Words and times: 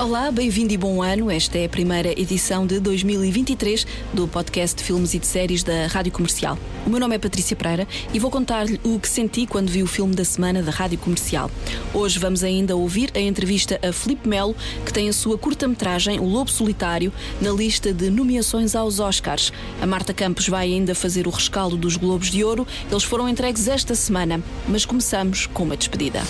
Olá, 0.00 0.30
bem-vindo 0.30 0.72
e 0.72 0.76
bom 0.76 1.02
ano. 1.02 1.28
Esta 1.28 1.58
é 1.58 1.64
a 1.64 1.68
primeira 1.68 2.12
edição 2.12 2.64
de 2.64 2.78
2023 2.78 3.84
do 4.14 4.28
podcast 4.28 4.76
de 4.76 4.84
filmes 4.84 5.12
e 5.12 5.18
de 5.18 5.26
séries 5.26 5.64
da 5.64 5.88
Rádio 5.88 6.12
Comercial. 6.12 6.56
O 6.86 6.90
meu 6.90 7.00
nome 7.00 7.16
é 7.16 7.18
Patrícia 7.18 7.56
Pereira 7.56 7.84
e 8.14 8.18
vou 8.20 8.30
contar-lhe 8.30 8.78
o 8.84 9.00
que 9.00 9.08
senti 9.08 9.44
quando 9.44 9.68
vi 9.68 9.82
o 9.82 9.88
filme 9.88 10.14
da 10.14 10.24
semana 10.24 10.62
da 10.62 10.70
Rádio 10.70 10.98
Comercial. 10.98 11.50
Hoje 11.92 12.16
vamos 12.20 12.44
ainda 12.44 12.76
ouvir 12.76 13.10
a 13.12 13.18
entrevista 13.18 13.80
a 13.82 13.92
Felipe 13.92 14.28
Melo, 14.28 14.54
que 14.86 14.92
tem 14.92 15.08
a 15.08 15.12
sua 15.12 15.36
curta-metragem 15.36 16.20
O 16.20 16.24
Lobo 16.24 16.48
Solitário 16.48 17.12
na 17.40 17.50
lista 17.50 17.92
de 17.92 18.08
nomeações 18.08 18.76
aos 18.76 19.00
Oscars. 19.00 19.52
A 19.82 19.86
Marta 19.86 20.14
Campos 20.14 20.48
vai 20.48 20.72
ainda 20.72 20.94
fazer 20.94 21.26
o 21.26 21.30
rescaldo 21.30 21.76
dos 21.76 21.96
Globos 21.96 22.30
de 22.30 22.44
Ouro. 22.44 22.64
Eles 22.88 23.02
foram 23.02 23.28
entregues 23.28 23.66
esta 23.66 23.96
semana, 23.96 24.40
mas 24.68 24.86
começamos 24.86 25.46
com 25.46 25.64
uma 25.64 25.76
despedida. 25.76 26.22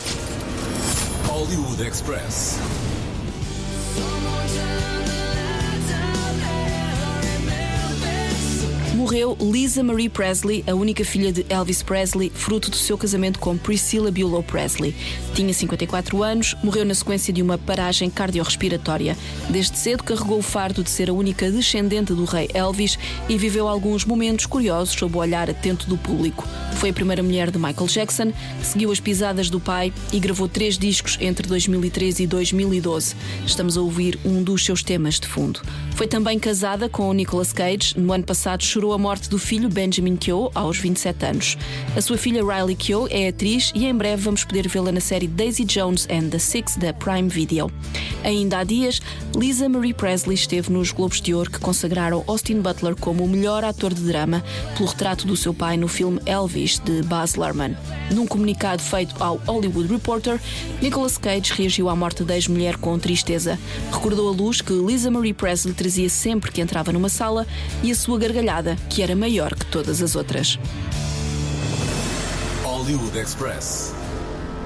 Hollywood 1.26 1.86
Express. 1.86 2.58
Morreu 8.98 9.38
Lisa 9.40 9.80
Marie 9.84 10.08
Presley, 10.08 10.64
a 10.66 10.74
única 10.74 11.04
filha 11.04 11.30
de 11.32 11.46
Elvis 11.48 11.84
Presley, 11.84 12.32
fruto 12.34 12.68
do 12.68 12.74
seu 12.74 12.98
casamento 12.98 13.38
com 13.38 13.56
Priscilla 13.56 14.10
Bulow 14.10 14.42
Presley. 14.42 14.92
Tinha 15.38 15.54
54 15.54 16.20
anos, 16.24 16.56
morreu 16.64 16.84
na 16.84 16.92
sequência 16.96 17.32
de 17.32 17.40
uma 17.40 17.56
paragem 17.56 18.10
cardiorrespiratória. 18.10 19.16
Desde 19.48 19.78
cedo 19.78 20.02
carregou 20.02 20.40
o 20.40 20.42
fardo 20.42 20.82
de 20.82 20.90
ser 20.90 21.10
a 21.10 21.12
única 21.12 21.48
descendente 21.48 22.12
do 22.12 22.24
rei 22.24 22.50
Elvis 22.52 22.98
e 23.28 23.38
viveu 23.38 23.68
alguns 23.68 24.04
momentos 24.04 24.46
curiosos 24.46 24.98
sob 24.98 25.16
o 25.16 25.20
olhar 25.20 25.48
atento 25.48 25.88
do 25.88 25.96
público. 25.96 26.44
Foi 26.72 26.90
a 26.90 26.92
primeira 26.92 27.22
mulher 27.22 27.52
de 27.52 27.58
Michael 27.58 27.86
Jackson, 27.86 28.32
seguiu 28.64 28.90
as 28.90 28.98
pisadas 28.98 29.48
do 29.48 29.60
pai 29.60 29.92
e 30.12 30.18
gravou 30.18 30.48
três 30.48 30.76
discos 30.76 31.16
entre 31.20 31.46
2013 31.46 32.24
e 32.24 32.26
2012. 32.26 33.14
Estamos 33.46 33.76
a 33.76 33.80
ouvir 33.80 34.18
um 34.24 34.42
dos 34.42 34.64
seus 34.64 34.82
temas 34.82 35.20
de 35.20 35.28
fundo. 35.28 35.60
Foi 35.94 36.08
também 36.08 36.38
casada 36.38 36.88
com 36.88 37.12
Nicolas 37.12 37.52
Cage. 37.52 37.96
No 37.96 38.12
ano 38.12 38.24
passado 38.24 38.64
chorou 38.64 38.92
a 38.92 38.98
morte 38.98 39.28
do 39.28 39.38
filho 39.38 39.68
Benjamin 39.68 40.16
Keogh 40.16 40.50
aos 40.54 40.78
27 40.78 41.26
anos. 41.26 41.58
A 41.96 42.00
sua 42.00 42.16
filha 42.16 42.42
Riley 42.44 42.76
Keogh 42.76 43.08
é 43.10 43.28
atriz 43.28 43.72
e 43.74 43.84
em 43.84 43.94
breve 43.94 44.22
vamos 44.22 44.44
poder 44.44 44.68
vê-la 44.68 44.92
na 44.92 45.00
série 45.00 45.27
Daisy 45.28 45.64
Jones 45.64 46.06
and 46.10 46.30
the 46.30 46.38
Six 46.38 46.76
da 46.76 46.92
Prime 46.92 47.28
Video. 47.28 47.70
Ainda 48.24 48.58
há 48.58 48.64
dias, 48.64 49.00
Lisa 49.36 49.68
Marie 49.68 49.94
Presley 49.94 50.34
esteve 50.34 50.72
nos 50.72 50.90
Globos 50.90 51.20
de 51.20 51.34
Ouro 51.34 51.50
que 51.50 51.60
consagraram 51.60 52.24
Austin 52.26 52.60
Butler 52.60 52.96
como 52.96 53.24
o 53.24 53.28
melhor 53.28 53.62
ator 53.64 53.94
de 53.94 54.02
drama 54.02 54.42
pelo 54.76 54.88
retrato 54.88 55.26
do 55.26 55.36
seu 55.36 55.54
pai 55.54 55.76
no 55.76 55.86
filme 55.86 56.20
Elvis 56.26 56.78
de 56.78 57.02
Baz 57.02 57.34
Luhrmann. 57.36 57.76
Num 58.12 58.26
comunicado 58.26 58.82
feito 58.82 59.14
ao 59.22 59.36
Hollywood 59.46 59.88
Reporter, 59.88 60.40
Nicolas 60.82 61.18
Cage 61.18 61.52
reagiu 61.52 61.88
à 61.88 61.94
morte 61.94 62.24
da 62.24 62.34
ex-mulher 62.34 62.76
com 62.76 62.98
tristeza. 62.98 63.58
Recordou 63.92 64.28
a 64.28 64.32
luz 64.32 64.60
que 64.60 64.72
Lisa 64.72 65.10
Marie 65.10 65.34
Presley 65.34 65.74
trazia 65.74 66.08
sempre 66.08 66.50
que 66.50 66.60
entrava 66.60 66.92
numa 66.92 67.08
sala 67.08 67.46
e 67.82 67.90
a 67.90 67.94
sua 67.94 68.18
gargalhada, 68.18 68.76
que 68.88 69.02
era 69.02 69.14
maior 69.14 69.54
que 69.54 69.66
todas 69.66 70.02
as 70.02 70.16
outras. 70.16 70.58
Hollywood 72.64 73.18
Express. 73.18 73.97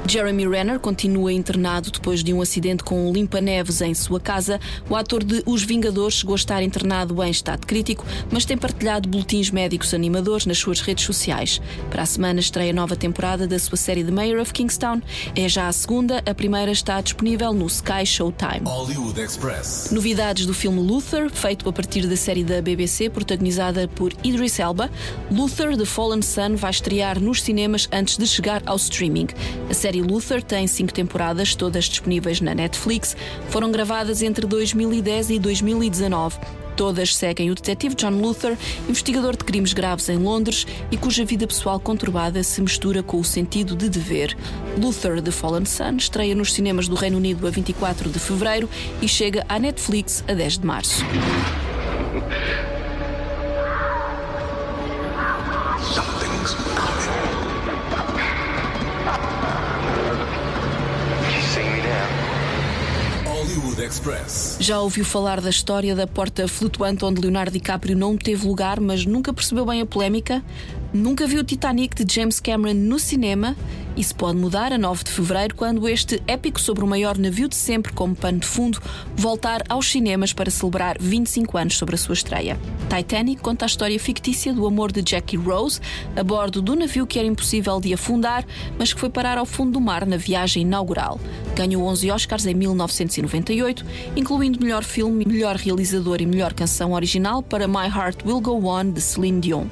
Jeremy 0.06 0.48
Renner 0.48 0.80
continua 0.80 1.32
internado 1.32 1.90
depois 1.90 2.24
de 2.24 2.34
um 2.34 2.42
acidente 2.42 2.82
com 2.82 3.08
um 3.08 3.12
limpa-neves 3.12 3.80
em 3.80 3.94
sua 3.94 4.20
casa. 4.20 4.60
O 4.90 4.96
ator 4.96 5.22
de 5.22 5.42
Os 5.46 5.62
Vingadores 5.62 6.16
chegou 6.16 6.34
a 6.34 6.36
estar 6.36 6.62
internado 6.62 7.22
em 7.22 7.30
estado 7.30 7.66
crítico, 7.66 8.04
mas 8.30 8.44
tem 8.44 8.58
partilhado 8.58 9.08
boletins 9.08 9.50
médicos 9.50 9.94
animadores 9.94 10.44
nas 10.44 10.58
suas 10.58 10.80
redes 10.80 11.04
sociais. 11.04 11.60
Para 11.88 12.02
a 12.02 12.06
semana 12.06 12.40
estreia 12.40 12.72
a 12.72 12.74
nova 12.74 12.96
temporada 12.96 13.46
da 13.46 13.58
sua 13.58 13.76
série 13.76 14.04
The 14.04 14.10
Mayor 14.10 14.40
of 14.40 14.52
Kingstown. 14.52 15.00
É 15.36 15.48
já 15.48 15.68
a 15.68 15.72
segunda, 15.72 16.22
a 16.26 16.34
primeira 16.34 16.72
está 16.72 17.00
disponível 17.00 17.52
no 17.52 17.66
Sky 17.66 18.04
Showtime. 18.04 18.62
Hollywood 18.64 19.20
Express. 19.20 19.90
Novidades 19.92 20.46
do 20.46 20.52
filme 20.52 20.80
Luther, 20.80 21.30
feito 21.30 21.68
a 21.68 21.72
partir 21.72 22.06
da 22.06 22.16
série 22.16 22.44
da 22.44 22.60
BBC, 22.60 23.08
protagonizada 23.08 23.86
por 23.88 24.12
Idris 24.24 24.58
Elba. 24.58 24.90
Luther, 25.30 25.76
The 25.76 25.84
Fallen 25.84 26.22
Sun, 26.22 26.56
vai 26.56 26.70
estrear 26.70 27.20
nos 27.20 27.40
cinemas 27.40 27.88
antes 27.92 28.18
de 28.18 28.26
chegar 28.26 28.62
ao 28.66 28.76
streaming. 28.76 29.28
A 29.70 29.74
série 29.74 29.91
Luther 30.00 30.42
tem 30.42 30.66
cinco 30.66 30.94
temporadas, 30.94 31.54
todas 31.54 31.84
disponíveis 31.84 32.40
na 32.40 32.54
Netflix. 32.54 33.16
Foram 33.50 33.70
gravadas 33.70 34.22
entre 34.22 34.46
2010 34.46 35.30
e 35.30 35.38
2019. 35.38 36.38
Todas 36.76 37.14
seguem 37.14 37.50
o 37.50 37.54
detetive 37.54 37.94
John 37.94 38.20
Luther, 38.20 38.56
investigador 38.88 39.36
de 39.36 39.44
crimes 39.44 39.72
graves 39.72 40.08
em 40.08 40.16
Londres 40.16 40.66
e 40.90 40.96
cuja 40.96 41.24
vida 41.24 41.46
pessoal 41.46 41.78
conturbada 41.78 42.42
se 42.42 42.60
mistura 42.62 43.02
com 43.02 43.20
o 43.20 43.24
sentido 43.24 43.76
de 43.76 43.88
dever. 43.88 44.36
Luther 44.78 45.20
The 45.20 45.30
Fallen 45.30 45.66
Sun 45.66 45.96
estreia 45.98 46.34
nos 46.34 46.52
cinemas 46.52 46.88
do 46.88 46.94
Reino 46.94 47.18
Unido 47.18 47.46
a 47.46 47.50
24 47.50 48.08
de 48.08 48.18
fevereiro 48.18 48.70
e 49.02 49.08
chega 49.08 49.44
à 49.48 49.58
Netflix 49.58 50.24
a 50.26 50.32
10 50.32 50.58
de 50.58 50.66
março. 50.66 51.04
Já 64.62 64.80
ouviu 64.80 65.04
falar 65.04 65.40
da 65.40 65.50
história 65.50 65.92
da 65.92 66.06
porta 66.06 66.46
flutuante 66.46 67.04
onde 67.04 67.20
Leonardo 67.20 67.50
DiCaprio 67.50 67.96
não 67.96 68.16
teve 68.16 68.46
lugar, 68.46 68.78
mas 68.78 69.04
nunca 69.04 69.32
percebeu 69.32 69.66
bem 69.66 69.80
a 69.80 69.86
polémica? 69.86 70.40
Nunca 70.92 71.26
viu 71.26 71.40
o 71.40 71.44
Titanic 71.44 72.04
de 72.04 72.14
James 72.14 72.38
Cameron 72.38 72.74
no 72.74 72.96
cinema? 72.96 73.56
Isso 73.94 74.14
pode 74.14 74.38
mudar 74.38 74.72
a 74.72 74.78
9 74.78 75.04
de 75.04 75.10
fevereiro, 75.10 75.54
quando 75.54 75.86
este 75.86 76.22
épico 76.26 76.58
sobre 76.58 76.82
o 76.82 76.86
maior 76.86 77.18
navio 77.18 77.46
de 77.46 77.54
sempre 77.54 77.92
como 77.92 78.14
pano 78.14 78.38
de 78.38 78.46
fundo 78.46 78.80
voltar 79.14 79.62
aos 79.68 79.90
cinemas 79.90 80.32
para 80.32 80.50
celebrar 80.50 80.96
25 80.98 81.58
anos 81.58 81.76
sobre 81.76 81.94
a 81.94 81.98
sua 81.98 82.14
estreia. 82.14 82.58
Titanic 82.88 83.42
conta 83.42 83.64
a 83.64 83.66
história 83.66 83.98
fictícia 84.00 84.54
do 84.54 84.66
amor 84.66 84.92
de 84.92 85.02
Jackie 85.02 85.36
Rose 85.36 85.78
a 86.16 86.24
bordo 86.24 86.62
do 86.62 86.74
navio 86.74 87.06
que 87.06 87.18
era 87.18 87.28
impossível 87.28 87.80
de 87.80 87.92
afundar, 87.92 88.46
mas 88.78 88.94
que 88.94 89.00
foi 89.00 89.10
parar 89.10 89.36
ao 89.36 89.44
fundo 89.44 89.72
do 89.72 89.80
mar 89.80 90.06
na 90.06 90.16
viagem 90.16 90.62
inaugural. 90.62 91.20
Ganhou 91.54 91.84
11 91.84 92.10
Oscars 92.10 92.46
em 92.46 92.54
1998, 92.54 93.84
incluindo 94.16 94.58
melhor 94.58 94.84
filme, 94.84 95.26
melhor 95.26 95.56
realizador 95.56 96.22
e 96.22 96.26
melhor 96.26 96.54
canção 96.54 96.92
original 96.92 97.42
para 97.42 97.68
My 97.68 97.88
Heart 97.94 98.24
Will 98.24 98.40
Go 98.40 98.66
On 98.66 98.90
de 98.90 99.02
Celine 99.02 99.40
Dion. 99.40 99.66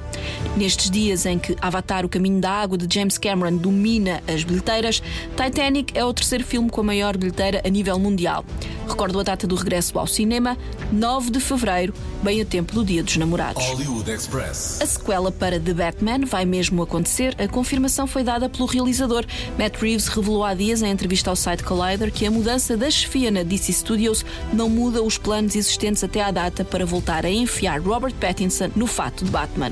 Nestes 0.55 0.91
dias 0.91 1.25
em 1.25 1.39
que 1.39 1.55
Avatar, 1.59 2.05
o 2.05 2.09
Caminho 2.09 2.39
da 2.39 2.51
Água 2.51 2.77
de 2.77 2.93
James 2.93 3.17
Cameron 3.17 3.57
domina 3.57 4.10
as 4.27 4.43
bilheteiras, 4.43 5.01
Titanic 5.37 5.97
é 5.97 6.03
o 6.03 6.13
terceiro 6.13 6.43
filme 6.43 6.69
com 6.69 6.81
a 6.81 6.83
maior 6.83 7.15
bilheteira 7.17 7.61
a 7.63 7.69
nível 7.69 7.97
mundial. 7.99 8.43
Recordo 8.87 9.19
a 9.19 9.23
data 9.23 9.47
do 9.47 9.55
regresso 9.55 9.97
ao 9.97 10.07
cinema, 10.07 10.57
9 10.91 11.31
de 11.31 11.39
fevereiro, 11.39 11.93
bem 12.21 12.41
a 12.41 12.45
tempo 12.45 12.73
do 12.73 12.83
Dia 12.83 13.01
dos 13.01 13.15
Namorados. 13.15 13.63
A 14.81 14.85
sequela 14.85 15.31
para 15.31 15.59
The 15.59 15.73
Batman 15.73 16.25
vai 16.25 16.45
mesmo 16.45 16.81
acontecer. 16.81 17.35
A 17.41 17.47
confirmação 17.47 18.05
foi 18.05 18.23
dada 18.23 18.49
pelo 18.49 18.65
realizador. 18.65 19.25
Matt 19.57 19.81
Reeves 19.81 20.07
revelou 20.07 20.43
há 20.43 20.53
dias, 20.53 20.81
em 20.81 20.89
entrevista 20.89 21.29
ao 21.29 21.35
site 21.35 21.63
Collider, 21.63 22.11
que 22.11 22.25
a 22.25 22.31
mudança 22.31 22.75
da 22.75 22.91
chefia 22.91 23.31
na 23.31 23.43
DC 23.43 23.71
Studios 23.71 24.25
não 24.51 24.69
muda 24.69 25.01
os 25.01 25.17
planos 25.17 25.55
existentes 25.55 26.03
até 26.03 26.21
à 26.21 26.31
data 26.31 26.65
para 26.65 26.85
voltar 26.85 27.25
a 27.25 27.29
enfiar 27.29 27.79
Robert 27.79 28.13
Pattinson 28.15 28.71
no 28.75 28.87
fato 28.87 29.23
de 29.23 29.31
Batman. 29.31 29.71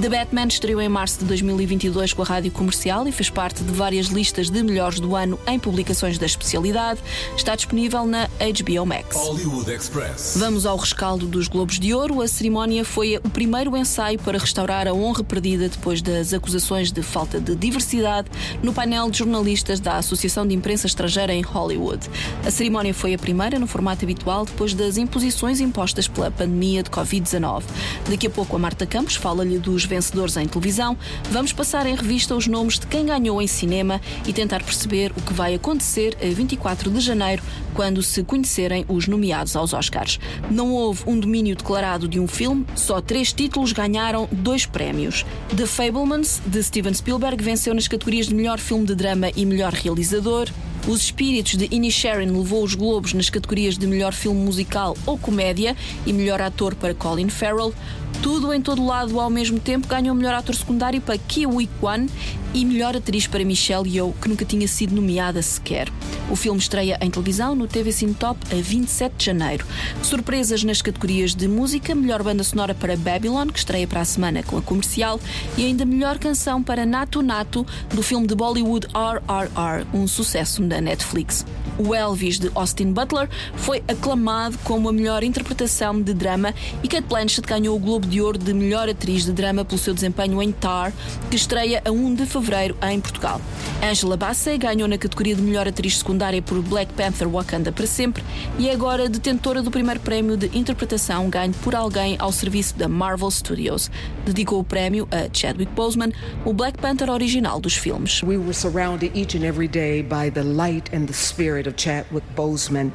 The 0.00 0.08
Batman 0.08 0.46
estreou 0.46 0.80
em 0.80 0.88
março 0.88 1.20
de 1.20 1.24
2022 1.26 2.12
com 2.12 2.22
a 2.22 2.24
rádio 2.24 2.50
comercial 2.50 3.06
e 3.08 3.12
fez 3.12 3.30
parte 3.30 3.62
de 3.70 3.76
várias 3.76 4.06
listas 4.06 4.50
de 4.50 4.62
melhores 4.62 5.00
do 5.00 5.14
ano 5.16 5.38
em 5.46 5.58
publicações 5.58 6.18
da 6.18 6.26
especialidade. 6.26 7.00
Está 7.36 7.54
disponível 7.54 8.06
na 8.06 8.26
HBO 8.26 8.84
Max. 8.84 9.16
Hollywood 9.16 9.70
Express. 9.70 10.34
Vamos 10.36 10.66
ao 10.66 10.76
rescaldo 10.76 11.26
dos 11.26 11.48
Globos 11.48 11.78
de 11.78 11.94
Ouro. 11.94 12.20
A 12.20 12.28
cerimónia 12.28 12.84
foi 12.84 13.16
o 13.16 13.30
primeiro 13.30 13.76
ensaio 13.76 14.18
para 14.18 14.38
restaurar 14.38 14.86
a 14.86 14.92
honra 14.92 15.22
perdida 15.22 15.68
depois 15.68 16.02
das 16.02 16.32
acusações 16.32 16.90
de 16.90 17.02
falta 17.02 17.40
de 17.40 17.54
diversidade 17.54 18.28
no 18.62 18.72
painel 18.72 19.10
de 19.10 19.18
jornalistas 19.18 19.80
da 19.80 19.96
Associação 19.96 20.46
de 20.46 20.54
Imprensa 20.54 20.86
Estrangeira 20.86 21.32
em 21.32 21.42
Hollywood. 21.42 22.08
A 22.44 22.50
cerimónia 22.50 22.92
foi 22.92 23.14
a 23.14 23.18
primeira 23.18 23.58
no 23.58 23.66
formato 23.66 24.04
habitual 24.04 24.44
depois 24.44 24.74
das 24.74 24.96
imposições 24.96 25.60
impostas 25.60 26.08
pela 26.08 26.30
pandemia 26.30 26.82
de 26.82 26.90
Covid-19. 26.90 27.62
Daqui 28.08 28.26
a 28.26 28.30
pouco 28.30 28.56
a 28.56 28.58
Marta 28.58 28.86
Campos 28.86 29.14
fala-lhe 29.14 29.58
dos 29.58 29.84
vencedores 29.84 30.36
em 30.36 30.46
televisão. 30.46 30.96
Vamos 31.30 31.52
passar 31.52 31.86
em 31.86 31.94
revista 31.94 32.34
os 32.34 32.46
nomes 32.46 32.78
de 32.78 32.86
quem 32.86 33.06
ganhou 33.06 33.40
em 33.40 33.46
cinema 33.60 34.00
e 34.26 34.32
tentar 34.32 34.62
perceber 34.62 35.12
o 35.16 35.22
que 35.22 35.32
vai 35.32 35.54
acontecer 35.54 36.16
a 36.20 36.34
24 36.34 36.90
de 36.90 37.00
janeiro, 37.00 37.42
quando 37.74 38.02
se 38.02 38.22
conhecerem 38.22 38.84
os 38.88 39.06
nomeados 39.06 39.54
aos 39.54 39.72
Oscars. 39.72 40.18
Não 40.50 40.72
houve 40.72 41.02
um 41.06 41.18
domínio 41.18 41.54
declarado 41.54 42.08
de 42.08 42.18
um 42.18 42.26
filme, 42.26 42.66
só 42.74 43.00
três 43.00 43.32
títulos 43.32 43.72
ganharam 43.72 44.28
dois 44.32 44.66
prémios. 44.66 45.24
The 45.56 45.66
Fablemans, 45.66 46.40
de 46.46 46.62
Steven 46.62 46.94
Spielberg, 46.94 47.42
venceu 47.42 47.74
nas 47.74 47.88
categorias 47.88 48.26
de 48.26 48.34
melhor 48.34 48.58
filme 48.58 48.86
de 48.86 48.94
drama 48.94 49.30
e 49.36 49.44
melhor 49.44 49.72
realizador. 49.72 50.48
Os 50.88 51.02
Espíritos 51.02 51.56
de 51.56 51.68
Inisherin 51.70 52.30
levou 52.30 52.64
os 52.64 52.74
Globos 52.74 53.12
nas 53.12 53.28
categorias 53.28 53.76
de 53.76 53.86
melhor 53.86 54.14
filme 54.14 54.40
musical 54.40 54.96
ou 55.04 55.18
comédia 55.18 55.76
e 56.06 56.12
melhor 56.12 56.40
ator 56.40 56.74
para 56.74 56.94
Colin 56.94 57.28
Farrell. 57.28 57.74
Tudo 58.22 58.52
em 58.52 58.60
todo 58.60 58.84
lado 58.84 59.18
ao 59.18 59.30
mesmo 59.30 59.58
tempo 59.58 59.88
ganhou 59.88 60.14
melhor 60.14 60.34
ator 60.34 60.54
secundário 60.54 61.00
para 61.00 61.16
Kiwi 61.16 61.68
Kwan 61.80 62.06
e 62.52 62.64
melhor 62.64 62.96
atriz 62.96 63.26
para 63.26 63.44
Michelle 63.44 63.88
Yeoh, 63.88 64.12
que 64.20 64.28
nunca 64.28 64.44
tinha 64.44 64.66
sido 64.66 64.94
nomeada 64.94 65.40
sequer. 65.40 65.88
O 66.30 66.36
filme 66.36 66.58
estreia 66.58 66.98
em 67.00 67.10
televisão 67.10 67.54
no 67.54 67.66
TV 67.66 67.92
Cine 67.92 68.14
Top 68.14 68.38
a 68.52 68.60
27 68.60 69.14
de 69.16 69.24
janeiro. 69.24 69.66
Surpresas 70.02 70.62
nas 70.64 70.82
categorias 70.82 71.34
de 71.34 71.48
música, 71.48 71.94
melhor 71.94 72.22
banda 72.22 72.44
sonora 72.44 72.74
para 72.74 72.96
Babylon, 72.96 73.48
que 73.48 73.58
estreia 73.58 73.86
para 73.86 74.00
a 74.00 74.04
semana 74.04 74.42
com 74.42 74.56
a 74.56 74.62
comercial, 74.62 75.20
e 75.56 75.64
ainda 75.64 75.84
melhor 75.84 76.18
canção 76.18 76.62
para 76.62 76.84
Nato 76.84 77.22
Nato, 77.22 77.66
do 77.94 78.02
filme 78.02 78.26
de 78.26 78.34
Bollywood 78.34 78.86
RRR, 78.88 79.86
um 79.94 80.06
sucesso 80.06 80.62
da 80.62 80.80
Netflix. 80.80 81.44
O 81.78 81.94
Elvis 81.94 82.38
de 82.38 82.50
Austin 82.54 82.92
Butler 82.92 83.28
foi 83.54 83.82
aclamado 83.88 84.58
como 84.64 84.88
a 84.88 84.92
melhor 84.92 85.24
interpretação 85.24 86.00
de 86.00 86.12
drama 86.12 86.54
e 86.82 86.88
Kate 86.88 87.06
Blanchett 87.08 87.48
ganhou 87.48 87.74
o 87.74 87.78
Globo 87.78 87.99
de 88.06 88.20
Ouro 88.20 88.38
de 88.38 88.52
melhor 88.52 88.88
atriz 88.88 89.24
de 89.24 89.32
drama 89.32 89.64
pelo 89.64 89.78
seu 89.78 89.94
desempenho 89.94 90.42
em 90.42 90.52
Tar, 90.52 90.92
que 91.30 91.36
estreia 91.36 91.82
a 91.84 91.90
1 91.90 92.14
de 92.14 92.26
fevereiro 92.26 92.76
em 92.82 93.00
Portugal. 93.00 93.40
Angela 93.82 94.16
Bassett 94.16 94.58
ganhou 94.58 94.88
na 94.88 94.98
categoria 94.98 95.34
de 95.34 95.42
melhor 95.42 95.66
atriz 95.66 95.98
secundária 95.98 96.42
por 96.42 96.60
Black 96.62 96.92
Panther 96.94 97.28
Wakanda 97.28 97.72
para 97.72 97.86
sempre 97.86 98.22
e 98.58 98.68
é 98.68 98.72
agora 98.72 99.08
detentora 99.08 99.62
do 99.62 99.70
primeiro 99.70 100.00
prémio 100.00 100.36
de 100.36 100.46
interpretação 100.56 101.28
ganho 101.30 101.54
por 101.62 101.74
alguém 101.74 102.16
ao 102.18 102.32
serviço 102.32 102.76
da 102.76 102.88
Marvel 102.88 103.30
Studios. 103.30 103.90
Dedicou 104.24 104.60
o 104.60 104.64
prémio 104.64 105.08
a 105.10 105.28
Chadwick 105.32 105.72
Boseman, 105.72 106.12
o 106.44 106.52
Black 106.52 106.78
Panther 106.78 107.10
original 107.10 107.60
dos 107.60 107.74
filmes. 107.74 108.22
We 108.22 108.36
were 108.36 108.54
surrounded 108.54 109.16
each 109.16 109.36
and 109.36 109.44
every 109.44 109.68
day 109.68 110.02
by 110.02 110.30
the 110.30 110.42
light 110.42 110.94
and 110.94 111.06
the 111.06 111.14
spirit 111.14 111.68
of 111.68 111.76
Chadwick 111.76 112.26
Boseman. 112.36 112.92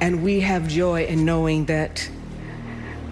And 0.00 0.22
we 0.22 0.40
have 0.40 0.66
joy 0.66 1.04
in 1.04 1.24
knowing 1.24 1.66
that, 1.66 2.08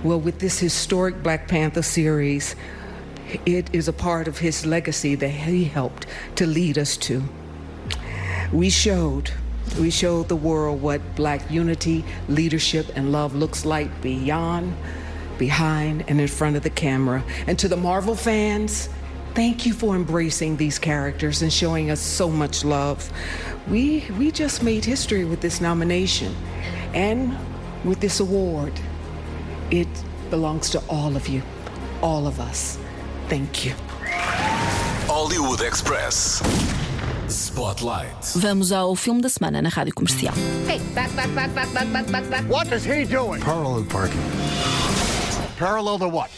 well, 0.08 0.18
with 0.18 0.38
this 0.38 0.58
historic 0.58 1.22
Black 1.22 1.48
Panther 1.48 1.82
series, 1.82 2.56
it 3.44 3.68
is 3.74 3.88
a 3.88 3.92
part 3.92 4.26
of 4.26 4.38
his 4.38 4.64
legacy 4.64 5.14
that 5.14 5.28
he 5.28 5.64
helped 5.64 6.06
to 6.36 6.46
lead 6.46 6.78
us 6.78 6.96
to. 6.96 7.22
We 8.50 8.70
showed, 8.70 9.30
we 9.78 9.90
showed 9.90 10.28
the 10.28 10.36
world 10.36 10.80
what 10.80 11.14
black 11.14 11.50
unity, 11.50 12.06
leadership, 12.26 12.86
and 12.96 13.12
love 13.12 13.34
looks 13.34 13.66
like 13.66 14.00
beyond, 14.00 14.74
behind, 15.36 16.06
and 16.08 16.22
in 16.22 16.28
front 16.28 16.56
of 16.56 16.62
the 16.62 16.70
camera. 16.70 17.22
And 17.46 17.58
to 17.58 17.68
the 17.68 17.76
Marvel 17.76 18.14
fans, 18.14 18.88
thank 19.34 19.66
you 19.66 19.74
for 19.74 19.94
embracing 19.94 20.56
these 20.56 20.78
characters 20.78 21.42
and 21.42 21.52
showing 21.52 21.90
us 21.90 22.00
so 22.00 22.30
much 22.30 22.64
love. 22.64 23.12
We 23.68 24.06
we 24.18 24.30
just 24.30 24.62
made 24.62 24.86
history 24.86 25.26
with 25.26 25.42
this 25.42 25.60
nomination 25.60 26.34
and 26.94 27.36
with 27.84 28.00
this 28.00 28.20
award. 28.20 28.72
It 29.70 29.88
belongs 30.30 30.70
to 30.70 30.82
all 30.88 31.14
of 31.14 31.28
you, 31.28 31.42
all 32.00 32.26
of 32.26 32.40
us. 32.40 32.78
Thank 33.28 33.66
you. 33.66 33.74
Hollywood 35.06 35.60
Express. 35.60 36.42
Spotlight. 37.28 38.32
Vamos 38.36 38.72
ao 38.72 38.96
filme 38.96 39.20
da 39.20 39.28
semana 39.28 39.60
na 39.60 39.68
Rádio 39.68 39.92
Comercial. 39.94 40.32
Hey, 40.66 40.78
back, 40.94 41.14
back, 41.14 41.28
back, 41.34 41.54
back, 41.54 41.70
back, 41.74 41.92
back, 41.92 42.06
back, 42.10 42.30
back. 42.30 42.44
What 42.48 42.72
is 42.72 42.84
he 42.84 43.04
doing? 43.04 43.42
Parallel 43.42 43.84
parking. 43.84 44.22
Parallel 45.58 45.98
to 45.98 46.08
what? 46.08 46.30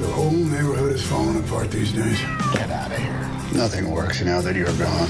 The 0.00 0.08
whole 0.08 0.32
neighborhood 0.32 0.92
is 0.92 1.06
falling 1.06 1.38
apart 1.38 1.70
these 1.70 1.92
days. 1.92 2.18
Get 2.52 2.68
out 2.70 2.90
of 2.90 2.98
here. 2.98 3.30
Nothing 3.54 3.88
works 3.92 4.22
now 4.22 4.40
that 4.40 4.56
you're 4.56 4.74
gone. 4.76 5.08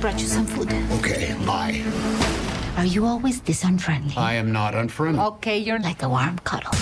Brought 0.00 0.18
you 0.18 0.26
some 0.26 0.46
food. 0.46 0.72
Okay, 0.98 1.34
lie. 1.44 1.82
Are 2.76 2.86
you 2.86 3.04
always 3.04 3.40
this 3.42 3.62
unfriendly? 3.64 4.16
I 4.16 4.34
am 4.34 4.50
not 4.50 4.74
unfriendly. 4.74 5.20
Okay, 5.20 5.58
you're 5.58 5.78
like 5.78 6.02
a 6.02 6.08
warm 6.08 6.38
cuddle. 6.42 6.72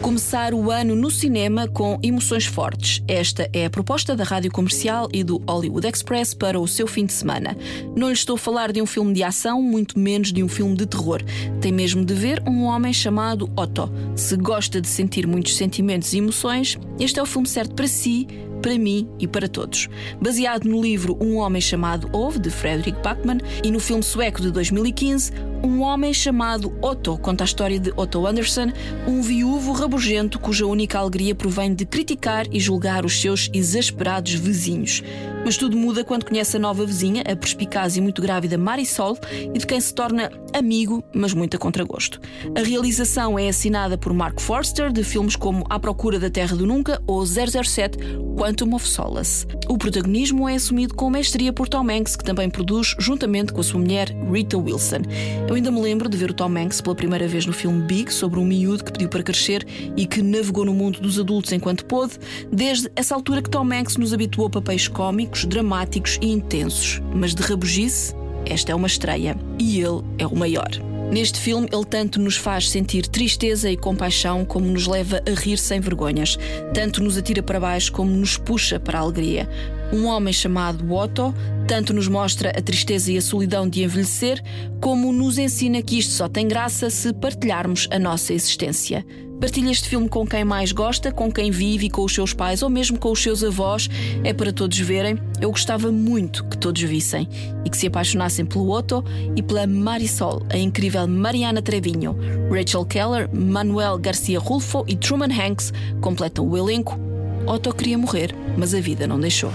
Começar 0.00 0.54
o 0.54 0.70
ano 0.70 0.96
no 0.96 1.10
cinema 1.10 1.68
com 1.68 1.98
emoções 2.02 2.46
fortes. 2.46 3.02
Esta 3.06 3.50
é 3.52 3.66
a 3.66 3.70
proposta 3.70 4.16
da 4.16 4.24
Rádio 4.24 4.50
Comercial 4.50 5.08
e 5.12 5.22
do 5.22 5.42
Hollywood 5.46 5.86
Express 5.86 6.32
para 6.32 6.58
o 6.58 6.66
seu 6.66 6.86
fim 6.86 7.04
de 7.04 7.12
semana. 7.12 7.56
Não 7.94 8.08
lhe 8.08 8.14
estou 8.14 8.36
a 8.36 8.38
falar 8.38 8.72
de 8.72 8.80
um 8.80 8.86
filme 8.86 9.12
de 9.12 9.22
ação, 9.22 9.60
muito 9.60 9.98
menos 9.98 10.32
de 10.32 10.42
um 10.42 10.48
filme 10.48 10.74
de 10.74 10.86
terror. 10.86 11.22
Tem 11.60 11.70
mesmo 11.70 12.04
de 12.04 12.14
ver 12.14 12.42
um 12.48 12.62
homem 12.62 12.92
chamado 12.92 13.50
Otto. 13.56 13.92
Se 14.16 14.36
gosta 14.36 14.80
de 14.80 14.88
sentir 14.88 15.26
muitos 15.26 15.56
sentimentos 15.56 16.12
e 16.12 16.18
emoções, 16.18 16.78
este 16.98 17.18
é 17.18 17.22
o 17.22 17.26
filme 17.26 17.46
certo 17.46 17.74
para 17.74 17.86
si 17.86 18.26
para 18.60 18.78
mim 18.78 19.08
e 19.18 19.26
para 19.26 19.48
todos. 19.48 19.88
Baseado 20.20 20.68
no 20.68 20.80
livro 20.80 21.16
Um 21.20 21.36
Homem 21.36 21.60
Chamado 21.60 22.08
Ove, 22.12 22.38
de 22.38 22.50
Frederick 22.50 23.00
Backman, 23.02 23.38
e 23.64 23.70
no 23.70 23.80
filme 23.80 24.02
sueco 24.02 24.40
de 24.40 24.50
2015, 24.50 25.32
um 25.62 25.82
homem 25.82 26.14
chamado 26.14 26.72
Otto 26.80 27.18
conta 27.18 27.44
a 27.44 27.46
história 27.46 27.78
de 27.78 27.92
Otto 27.96 28.26
Anderson, 28.26 28.72
um 29.06 29.20
viúvo 29.20 29.72
rabugento 29.72 30.38
cuja 30.38 30.66
única 30.66 30.98
alegria 30.98 31.34
provém 31.34 31.74
de 31.74 31.84
criticar 31.84 32.46
e 32.50 32.58
julgar 32.58 33.04
os 33.04 33.20
seus 33.20 33.50
exasperados 33.52 34.32
vizinhos. 34.32 35.02
Mas 35.44 35.56
tudo 35.56 35.76
muda 35.76 36.04
quando 36.04 36.24
conhece 36.24 36.56
a 36.56 36.60
nova 36.60 36.84
vizinha, 36.84 37.22
a 37.22 37.34
perspicaz 37.34 37.96
e 37.96 38.00
muito 38.00 38.20
grávida 38.20 38.58
Marisol, 38.58 39.18
e 39.54 39.58
de 39.58 39.66
quem 39.66 39.80
se 39.80 39.94
torna 39.94 40.30
amigo, 40.52 41.02
mas 41.14 41.32
muito 41.32 41.56
a 41.56 41.58
contragosto. 41.58 42.20
A 42.56 42.60
realização 42.60 43.38
é 43.38 43.48
assinada 43.48 43.96
por 43.96 44.12
Mark 44.12 44.40
Forster, 44.40 44.92
de 44.92 45.02
filmes 45.02 45.36
como 45.36 45.64
À 45.68 45.78
Procura 45.78 46.18
da 46.18 46.30
Terra 46.30 46.56
do 46.56 46.66
Nunca 46.66 47.00
ou 47.06 47.24
007 47.24 47.98
Quantum 48.36 48.74
of 48.74 48.86
Solace. 48.86 49.46
O 49.68 49.76
protagonismo 49.76 50.48
é 50.48 50.54
assumido 50.54 50.94
com 50.94 51.10
mestria 51.10 51.52
por 51.52 51.68
Tom 51.68 51.90
Hanks, 51.90 52.16
que 52.16 52.24
também 52.24 52.48
produz 52.48 52.94
juntamente 52.98 53.52
com 53.52 53.60
a 53.60 53.64
sua 53.64 53.80
mulher 53.80 54.10
Rita 54.32 54.58
Wilson. 54.58 55.02
Eu 55.48 55.54
ainda 55.54 55.70
me 55.70 55.80
lembro 55.80 56.08
de 56.08 56.16
ver 56.16 56.30
o 56.30 56.34
Tom 56.34 56.56
Hanks 56.56 56.80
pela 56.80 56.94
primeira 56.94 57.28
vez 57.28 57.46
no 57.46 57.52
filme 57.52 57.82
Big, 57.82 58.12
sobre 58.12 58.40
um 58.40 58.44
miúdo 58.44 58.84
que 58.84 58.92
pediu 58.92 59.08
para 59.08 59.22
crescer 59.22 59.66
e 59.96 60.06
que 60.06 60.22
navegou 60.22 60.64
no 60.64 60.74
mundo 60.74 61.00
dos 61.00 61.18
adultos 61.18 61.52
enquanto 61.52 61.84
pôde, 61.84 62.14
desde 62.50 62.90
essa 62.96 63.14
altura 63.14 63.42
que 63.42 63.50
Tom 63.50 63.72
Hanks 63.72 63.96
nos 63.96 64.12
habituou 64.12 64.46
a 64.48 64.50
papéis 64.50 64.88
cómicos, 64.88 65.29
dramáticos 65.44 66.18
e 66.20 66.26
intensos. 66.26 67.00
Mas 67.14 67.34
de 67.34 67.42
rabugice, 67.42 68.14
esta 68.46 68.72
é 68.72 68.74
uma 68.74 68.86
estreia 68.86 69.36
e 69.58 69.80
ele 69.80 70.02
é 70.18 70.26
o 70.26 70.36
maior. 70.36 70.70
Neste 71.10 71.40
filme, 71.40 71.68
ele 71.72 71.84
tanto 71.84 72.20
nos 72.20 72.36
faz 72.36 72.70
sentir 72.70 73.04
tristeza 73.08 73.68
e 73.68 73.76
compaixão, 73.76 74.44
como 74.44 74.66
nos 74.66 74.86
leva 74.86 75.20
a 75.26 75.40
rir 75.40 75.58
sem 75.58 75.80
vergonhas. 75.80 76.38
Tanto 76.72 77.02
nos 77.02 77.16
atira 77.16 77.42
para 77.42 77.58
baixo, 77.58 77.90
como 77.90 78.12
nos 78.12 78.36
puxa 78.36 78.78
para 78.78 78.98
a 78.98 79.02
alegria. 79.02 79.48
Um 79.92 80.06
homem 80.06 80.32
chamado 80.32 80.88
Otto 80.92 81.34
tanto 81.66 81.92
nos 81.92 82.06
mostra 82.06 82.50
a 82.50 82.62
tristeza 82.62 83.12
e 83.12 83.18
a 83.18 83.22
solidão 83.22 83.68
de 83.68 83.82
envelhecer, 83.82 84.42
como 84.80 85.12
nos 85.12 85.36
ensina 85.36 85.82
que 85.82 85.98
isto 85.98 86.12
só 86.12 86.28
tem 86.28 86.46
graça 86.46 86.90
se 86.90 87.12
partilharmos 87.12 87.88
a 87.90 87.98
nossa 87.98 88.32
existência. 88.32 89.04
Partilha 89.40 89.70
este 89.70 89.88
filme 89.88 90.06
com 90.06 90.26
quem 90.26 90.44
mais 90.44 90.70
gosta, 90.70 91.10
com 91.10 91.32
quem 91.32 91.50
vive 91.50 91.86
e 91.86 91.90
com 91.90 92.04
os 92.04 92.12
seus 92.12 92.34
pais 92.34 92.62
ou 92.62 92.68
mesmo 92.68 92.98
com 92.98 93.10
os 93.10 93.22
seus 93.22 93.42
avós. 93.42 93.88
É 94.22 94.34
para 94.34 94.52
todos 94.52 94.78
verem. 94.78 95.18
Eu 95.40 95.50
gostava 95.50 95.90
muito 95.90 96.44
que 96.44 96.58
todos 96.58 96.82
vissem 96.82 97.26
e 97.64 97.70
que 97.70 97.76
se 97.76 97.86
apaixonassem 97.86 98.44
pelo 98.44 98.70
Otto 98.70 99.02
e 99.34 99.42
pela 99.42 99.66
Marisol, 99.66 100.42
a 100.50 100.58
incrível 100.58 101.08
Mariana 101.08 101.62
Trevinho. 101.62 102.14
Rachel 102.50 102.84
Keller, 102.84 103.30
Manuel 103.34 103.98
Garcia 103.98 104.38
Rulfo 104.38 104.84
e 104.86 104.94
Truman 104.94 105.32
Hanks 105.32 105.72
completam 106.02 106.46
o 106.46 106.56
elenco. 106.58 107.00
Otto 107.46 107.74
queria 107.74 107.96
morrer, 107.96 108.34
mas 108.58 108.74
a 108.74 108.80
vida 108.80 109.06
não 109.06 109.18
deixou. 109.18 109.50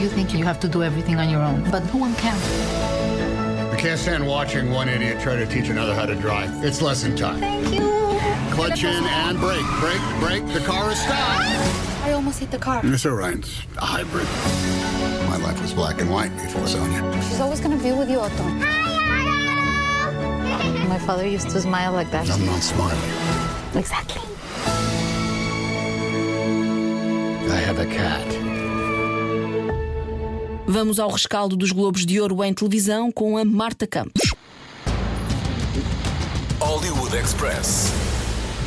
You 0.00 0.08
think 0.10 0.36
you 0.36 0.46
have 0.46 0.58
to 0.60 0.68
do 0.68 0.82
everything 0.82 1.16
on 1.16 1.30
your 1.30 1.42
own, 1.42 1.60
but 1.70 1.82
no 1.92 2.02
one 2.02 2.14
can. 2.14 2.36
I 3.72 3.76
can't 3.76 3.98
stand 3.98 4.26
watching 4.26 4.70
one 4.72 4.88
idiot 4.88 5.20
try 5.20 5.36
to 5.36 5.46
teach 5.46 5.70
another 5.70 5.94
how 5.94 6.06
to 6.06 6.14
drive. 6.14 6.50
It's 6.64 6.80
lesson 6.80 7.14
time. 7.14 7.40
Thank 7.40 7.74
you. 7.74 7.95
Clutch 8.56 8.84
in 8.84 9.04
and 9.04 9.38
brake. 9.38 9.66
Brake, 9.80 10.00
brake. 10.18 10.46
The 10.54 10.64
car 10.64 10.90
is 10.90 10.98
stopped. 10.98 11.44
I 12.04 12.12
almost 12.12 12.38
hit 12.38 12.50
the 12.50 12.58
car. 12.58 12.80
It's 12.82 13.04
all 13.04 13.12
right. 13.12 13.36
It's 13.36 13.66
a 13.76 13.84
hybrid. 13.84 14.26
My 15.28 15.36
life 15.36 15.60
was 15.60 15.74
black 15.74 16.00
and 16.00 16.10
white 16.10 16.34
before 16.38 16.66
Sonia. 16.66 17.02
She's 17.28 17.38
always 17.38 17.60
gonna 17.60 17.76
be 17.76 17.92
with 17.92 18.08
you, 18.08 18.18
Otto. 18.18 18.44
My 20.88 20.98
father 21.00 21.26
used 21.26 21.50
to 21.50 21.60
smile 21.60 21.92
like 21.92 22.10
that. 22.12 22.30
I'm 22.30 22.46
not 22.46 22.62
smart. 22.62 22.96
Exactly. 23.74 24.22
I 27.52 27.60
have 27.60 27.78
a 27.78 27.84
cat. 27.84 28.26
Vamos 30.66 30.98
ao 30.98 31.10
rescaldo 31.10 31.56
dos 31.58 31.72
Globos 31.72 32.06
de 32.06 32.18
Ouro 32.18 32.42
em 32.42 32.54
televisão 32.54 33.12
com 33.12 33.36
a 33.36 33.44
Marta 33.44 33.86
Campos. 33.86 34.32
Hollywood 36.58 37.14
Express. 37.14 38.05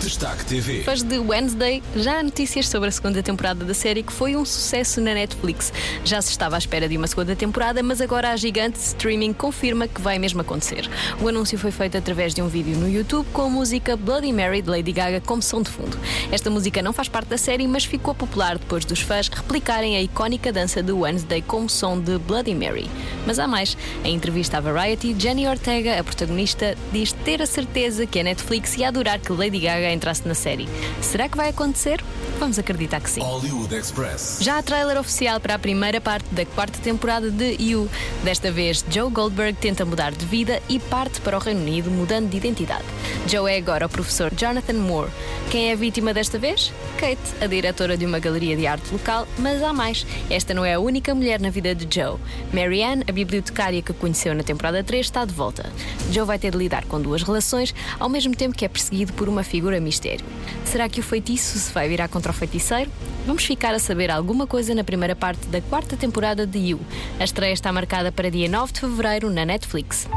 Destaque 0.01 0.45
TV. 0.45 0.83
De 1.05 1.19
Wednesday, 1.19 1.83
já 1.95 2.19
há 2.19 2.23
notícias 2.23 2.69
sobre 2.69 2.87
a 2.87 2.91
segunda 2.91 3.21
temporada 3.21 3.65
da 3.65 3.73
série 3.73 4.01
que 4.01 4.13
foi 4.13 4.35
um 4.35 4.45
sucesso 4.45 5.01
na 5.01 5.13
Netflix. 5.13 5.73
Já 6.05 6.21
se 6.21 6.31
estava 6.31 6.55
à 6.55 6.57
espera 6.57 6.87
de 6.87 6.95
uma 6.95 7.05
segunda 7.05 7.35
temporada, 7.35 7.83
mas 7.83 7.99
agora 7.99 8.31
a 8.31 8.35
gigante 8.37 8.79
streaming 8.79 9.33
confirma 9.33 9.87
que 9.87 10.01
vai 10.01 10.17
mesmo 10.17 10.39
acontecer. 10.39 10.89
O 11.21 11.27
anúncio 11.27 11.57
foi 11.57 11.71
feito 11.71 11.97
através 11.97 12.33
de 12.33 12.41
um 12.41 12.47
vídeo 12.47 12.77
no 12.77 12.89
YouTube 12.89 13.27
com 13.33 13.43
a 13.43 13.49
música 13.49 13.97
Bloody 13.97 14.31
Mary 14.31 14.61
de 14.61 14.69
Lady 14.69 14.91
Gaga 14.93 15.19
como 15.19 15.41
som 15.41 15.61
de 15.61 15.69
fundo. 15.69 15.97
Esta 16.31 16.49
música 16.49 16.81
não 16.81 16.93
faz 16.93 17.09
parte 17.09 17.27
da 17.27 17.37
série, 17.37 17.67
mas 17.67 17.83
ficou 17.83 18.15
popular 18.15 18.57
depois 18.57 18.85
dos 18.85 19.01
fãs 19.01 19.27
replicarem 19.27 19.97
a 19.97 20.01
icónica 20.01 20.51
dança 20.51 20.81
de 20.81 20.93
Wednesday 20.93 21.41
como 21.41 21.69
som 21.69 21.99
de 21.99 22.17
Bloody 22.19 22.55
Mary. 22.55 22.89
Mas 23.27 23.37
há 23.37 23.47
mais. 23.47 23.77
Em 24.03 24.15
entrevista 24.15 24.57
à 24.57 24.61
Variety, 24.61 25.13
Jenny 25.19 25.45
Ortega, 25.45 25.99
a 25.99 26.03
protagonista, 26.03 26.77
diz 26.91 27.11
ter 27.11 27.41
a 27.41 27.45
certeza 27.45 28.05
que 28.05 28.19
a 28.19 28.23
Netflix 28.23 28.77
ia 28.77 28.87
adorar 28.87 29.19
que 29.19 29.33
Lady 29.33 29.59
Gaga 29.59 29.88
entrasse 29.91 30.27
na 30.27 30.33
série. 30.33 30.67
Será 31.01 31.27
que 31.27 31.37
vai 31.37 31.49
acontecer? 31.49 32.03
Vamos 32.39 32.57
acreditar 32.57 33.01
que 33.01 33.09
sim. 33.09 33.21
Hollywood 33.21 33.75
Express. 33.75 34.39
Já 34.41 34.57
há 34.57 34.63
trailer 34.63 34.97
oficial 34.97 35.39
para 35.39 35.55
a 35.55 35.59
primeira 35.59 35.99
parte 35.99 36.25
da 36.33 36.45
quarta 36.45 36.79
temporada 36.79 37.29
de 37.29 37.57
You. 37.59 37.89
Desta 38.23 38.51
vez, 38.51 38.83
Joe 38.89 39.09
Goldberg 39.11 39.57
tenta 39.59 39.85
mudar 39.85 40.11
de 40.11 40.25
vida 40.25 40.61
e 40.69 40.79
parte 40.79 41.19
para 41.21 41.37
o 41.37 41.39
Reino 41.39 41.61
Unido 41.61 41.91
mudando 41.91 42.29
de 42.29 42.37
identidade. 42.37 42.85
Joe 43.27 43.51
é 43.51 43.57
agora 43.57 43.85
o 43.85 43.89
professor 43.89 44.33
Jonathan 44.33 44.73
Moore. 44.73 45.11
Quem 45.51 45.69
é 45.69 45.73
a 45.73 45.75
vítima 45.75 46.13
desta 46.13 46.37
vez? 46.37 46.71
Kate, 46.97 47.17
a 47.41 47.47
diretora 47.47 47.97
de 47.97 48.05
uma 48.05 48.19
galeria 48.19 48.55
de 48.55 48.67
arte 48.67 48.91
local, 48.91 49.27
mas 49.37 49.61
há 49.63 49.73
mais. 49.73 50.05
Esta 50.29 50.53
não 50.53 50.63
é 50.63 50.75
a 50.75 50.79
única 50.79 51.13
mulher 51.15 51.39
na 51.39 51.49
vida 51.49 51.73
de 51.73 51.87
Joe. 51.93 52.19
Marianne, 52.53 53.03
a 53.07 53.11
bibliotecária 53.11 53.81
que 53.81 53.93
conheceu 53.93 54.33
na 54.35 54.43
temporada 54.43 54.83
3, 54.83 55.05
está 55.05 55.25
de 55.25 55.33
volta. 55.33 55.71
Joe 56.11 56.25
vai 56.25 56.37
ter 56.37 56.51
de 56.51 56.57
lidar 56.57 56.85
com 56.85 57.01
duas 57.01 57.23
relações, 57.23 57.73
ao 57.99 58.09
mesmo 58.09 58.35
tempo 58.35 58.55
que 58.55 58.65
é 58.65 58.67
perseguido 58.67 59.13
por 59.13 59.27
uma 59.27 59.43
figura 59.43 59.78
mistério. 59.81 60.25
Será 60.65 60.87
que 60.89 60.99
o 60.99 61.03
feitiço 61.03 61.57
se 61.57 61.71
vai 61.73 61.87
virar 61.87 62.07
contra 62.07 62.31
o 62.31 62.35
feiticeiro? 62.35 62.91
Vamos 63.25 63.45
ficar 63.45 63.73
a 63.73 63.79
saber 63.79 64.11
alguma 64.11 64.47
coisa 64.47 64.73
na 64.73 64.83
primeira 64.83 65.15
parte 65.15 65.47
da 65.47 65.61
quarta 65.61 65.95
temporada 65.95 66.45
de 66.45 66.59
You. 66.59 66.79
A 67.19 67.23
estreia 67.23 67.53
está 67.53 67.71
marcada 67.71 68.11
para 68.11 68.29
dia 68.29 68.47
9 68.49 68.73
de 68.73 68.79
fevereiro 68.79 69.29
na 69.29 69.45
Netflix. 69.45 70.07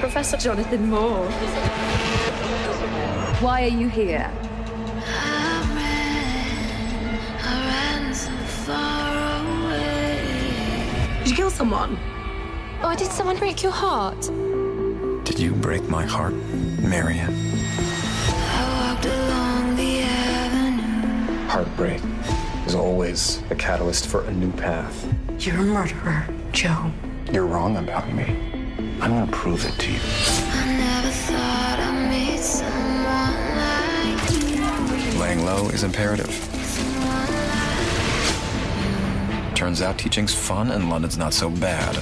Professor 0.00 0.38
Jonathan 0.38 0.78
Moore. 0.78 1.28
Why 3.40 3.64
are 3.64 3.68
you 3.68 3.88
here? 3.88 4.30
Did 11.24 11.30
you 11.30 11.36
kill 11.36 11.50
someone? 11.50 11.98
Oh, 12.82 12.94
did 12.94 13.10
someone 13.10 13.38
break 13.38 13.62
your 13.62 13.72
heart? 13.72 14.20
Did 15.24 15.38
you 15.38 15.52
break 15.52 15.88
my 15.88 16.04
heart, 16.04 16.34
Marion? 16.82 17.63
Heartbreak 21.54 22.02
is 22.66 22.74
always 22.74 23.40
a 23.50 23.54
catalyst 23.54 24.08
for 24.08 24.24
a 24.24 24.32
new 24.32 24.50
path. 24.50 25.06
You're 25.38 25.58
a 25.58 25.62
murderer, 25.62 26.26
Joe. 26.50 26.90
You're 27.30 27.46
wrong 27.46 27.76
about 27.76 28.12
me. 28.12 28.24
I'm 29.00 29.12
gonna 29.12 29.30
prove 29.30 29.64
it 29.64 29.78
to 29.78 29.92
you. 29.92 30.00
I 30.50 30.76
never 30.76 31.10
thought 31.10 31.78
I'd 31.78 32.10
meet 32.10 32.40
someone 32.40 33.38
like 33.62 35.12
you. 35.14 35.20
Laying 35.20 35.44
low 35.46 35.68
is 35.68 35.84
imperative. 35.84 36.34
Turns 39.54 39.80
out 39.80 39.96
teaching's 39.96 40.34
fun 40.34 40.72
and 40.72 40.90
London's 40.90 41.16
not 41.16 41.32
so 41.32 41.50
bad. 41.50 41.96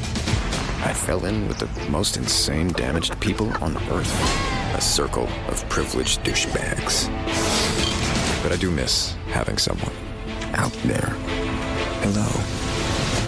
I 0.82 0.94
fell 0.94 1.26
in 1.26 1.46
with 1.46 1.58
the 1.58 1.90
most 1.90 2.16
insane, 2.16 2.68
damaged 2.68 3.20
people 3.20 3.52
on 3.62 3.76
earth. 3.90 4.74
A 4.74 4.80
circle 4.80 5.28
of 5.48 5.62
privileged 5.68 6.24
douchebags. 6.24 7.10
But 8.42 8.52
I 8.52 8.56
do 8.56 8.70
miss 8.70 9.14
having 9.32 9.58
someone 9.58 9.94
out 10.54 10.72
there. 10.84 11.16
Hello. 12.02 12.28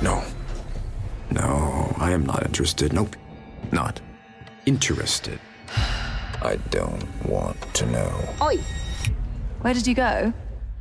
No. 0.02 0.22
No, 1.30 1.94
I 1.98 2.12
am 2.12 2.24
not 2.24 2.44
interested. 2.44 2.92
Nope. 2.92 3.16
Not 3.72 4.00
interested. 4.66 5.40
I 6.42 6.56
don't 6.70 7.04
want 7.26 7.60
to 7.74 7.86
know. 7.86 8.28
Oi! 8.42 8.58
Where 9.62 9.74
did 9.74 9.86
you 9.86 9.94
go? 9.94 10.32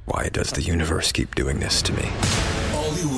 Why 0.06 0.27
does 0.30 0.51
the 0.51 0.62
universe 0.62 1.12
keep 1.13 1.34
doing 1.36 1.60
this 1.60 1.82
to 1.84 1.94
me? 1.94 2.10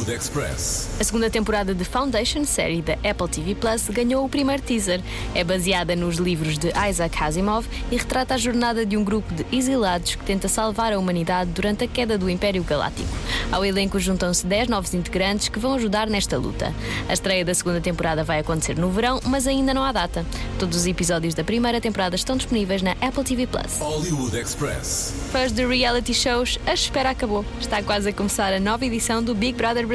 Hollywood 0.05 0.11
Express. 0.11 0.87
A 0.99 1.03
segunda 1.03 1.29
temporada 1.29 1.73
de 1.73 1.83
Foundation, 1.83 2.45
série 2.45 2.81
da 2.81 2.93
Apple 2.93 3.27
TV 3.27 3.55
Plus, 3.55 3.89
ganhou 3.89 4.23
o 4.23 4.29
primeiro 4.29 4.61
teaser. 4.61 5.01
É 5.33 5.43
baseada 5.43 5.95
nos 5.95 6.17
livros 6.17 6.57
de 6.57 6.71
Isaac 6.89 7.21
Asimov 7.21 7.65
e 7.91 7.97
retrata 7.97 8.35
a 8.35 8.37
jornada 8.37 8.85
de 8.85 8.95
um 8.95 9.03
grupo 9.03 9.33
de 9.33 9.45
exilados 9.55 10.15
que 10.15 10.23
tenta 10.23 10.47
salvar 10.47 10.93
a 10.93 10.99
humanidade 10.99 11.51
durante 11.51 11.83
a 11.83 11.87
queda 11.87 12.17
do 12.17 12.29
Império 12.29 12.63
Galáctico. 12.63 13.09
Ao 13.51 13.65
elenco 13.65 13.99
juntam-se 13.99 14.45
10 14.45 14.69
novos 14.69 14.93
integrantes 14.93 15.49
que 15.49 15.59
vão 15.59 15.73
ajudar 15.73 16.07
nesta 16.07 16.37
luta. 16.37 16.73
A 17.09 17.13
estreia 17.13 17.43
da 17.43 17.53
segunda 17.53 17.81
temporada 17.81 18.23
vai 18.23 18.39
acontecer 18.39 18.77
no 18.77 18.89
verão, 18.91 19.19
mas 19.25 19.47
ainda 19.47 19.73
não 19.73 19.83
há 19.83 19.91
data. 19.91 20.25
Todos 20.59 20.77
os 20.77 20.87
episódios 20.87 21.33
da 21.33 21.43
primeira 21.43 21.81
temporada 21.81 22.15
estão 22.15 22.37
disponíveis 22.37 22.81
na 22.81 22.91
Apple 23.01 23.23
TV 23.23 23.47
Plus. 23.47 23.79
Hollywood 23.79 24.37
Express. 24.37 25.13
Fãs 25.31 25.51
de 25.51 25.65
reality 25.65 26.13
shows, 26.13 26.59
a 26.65 26.73
espera 26.73 27.09
acabou. 27.09 27.43
Está 27.59 27.81
quase 27.81 28.09
a 28.09 28.13
começar 28.13 28.53
a 28.53 28.59
nova 28.59 28.85
edição 28.85 29.23
do 29.23 29.33
Big 29.33 29.57
Brother 29.57 29.85
Brasil. 29.87 29.94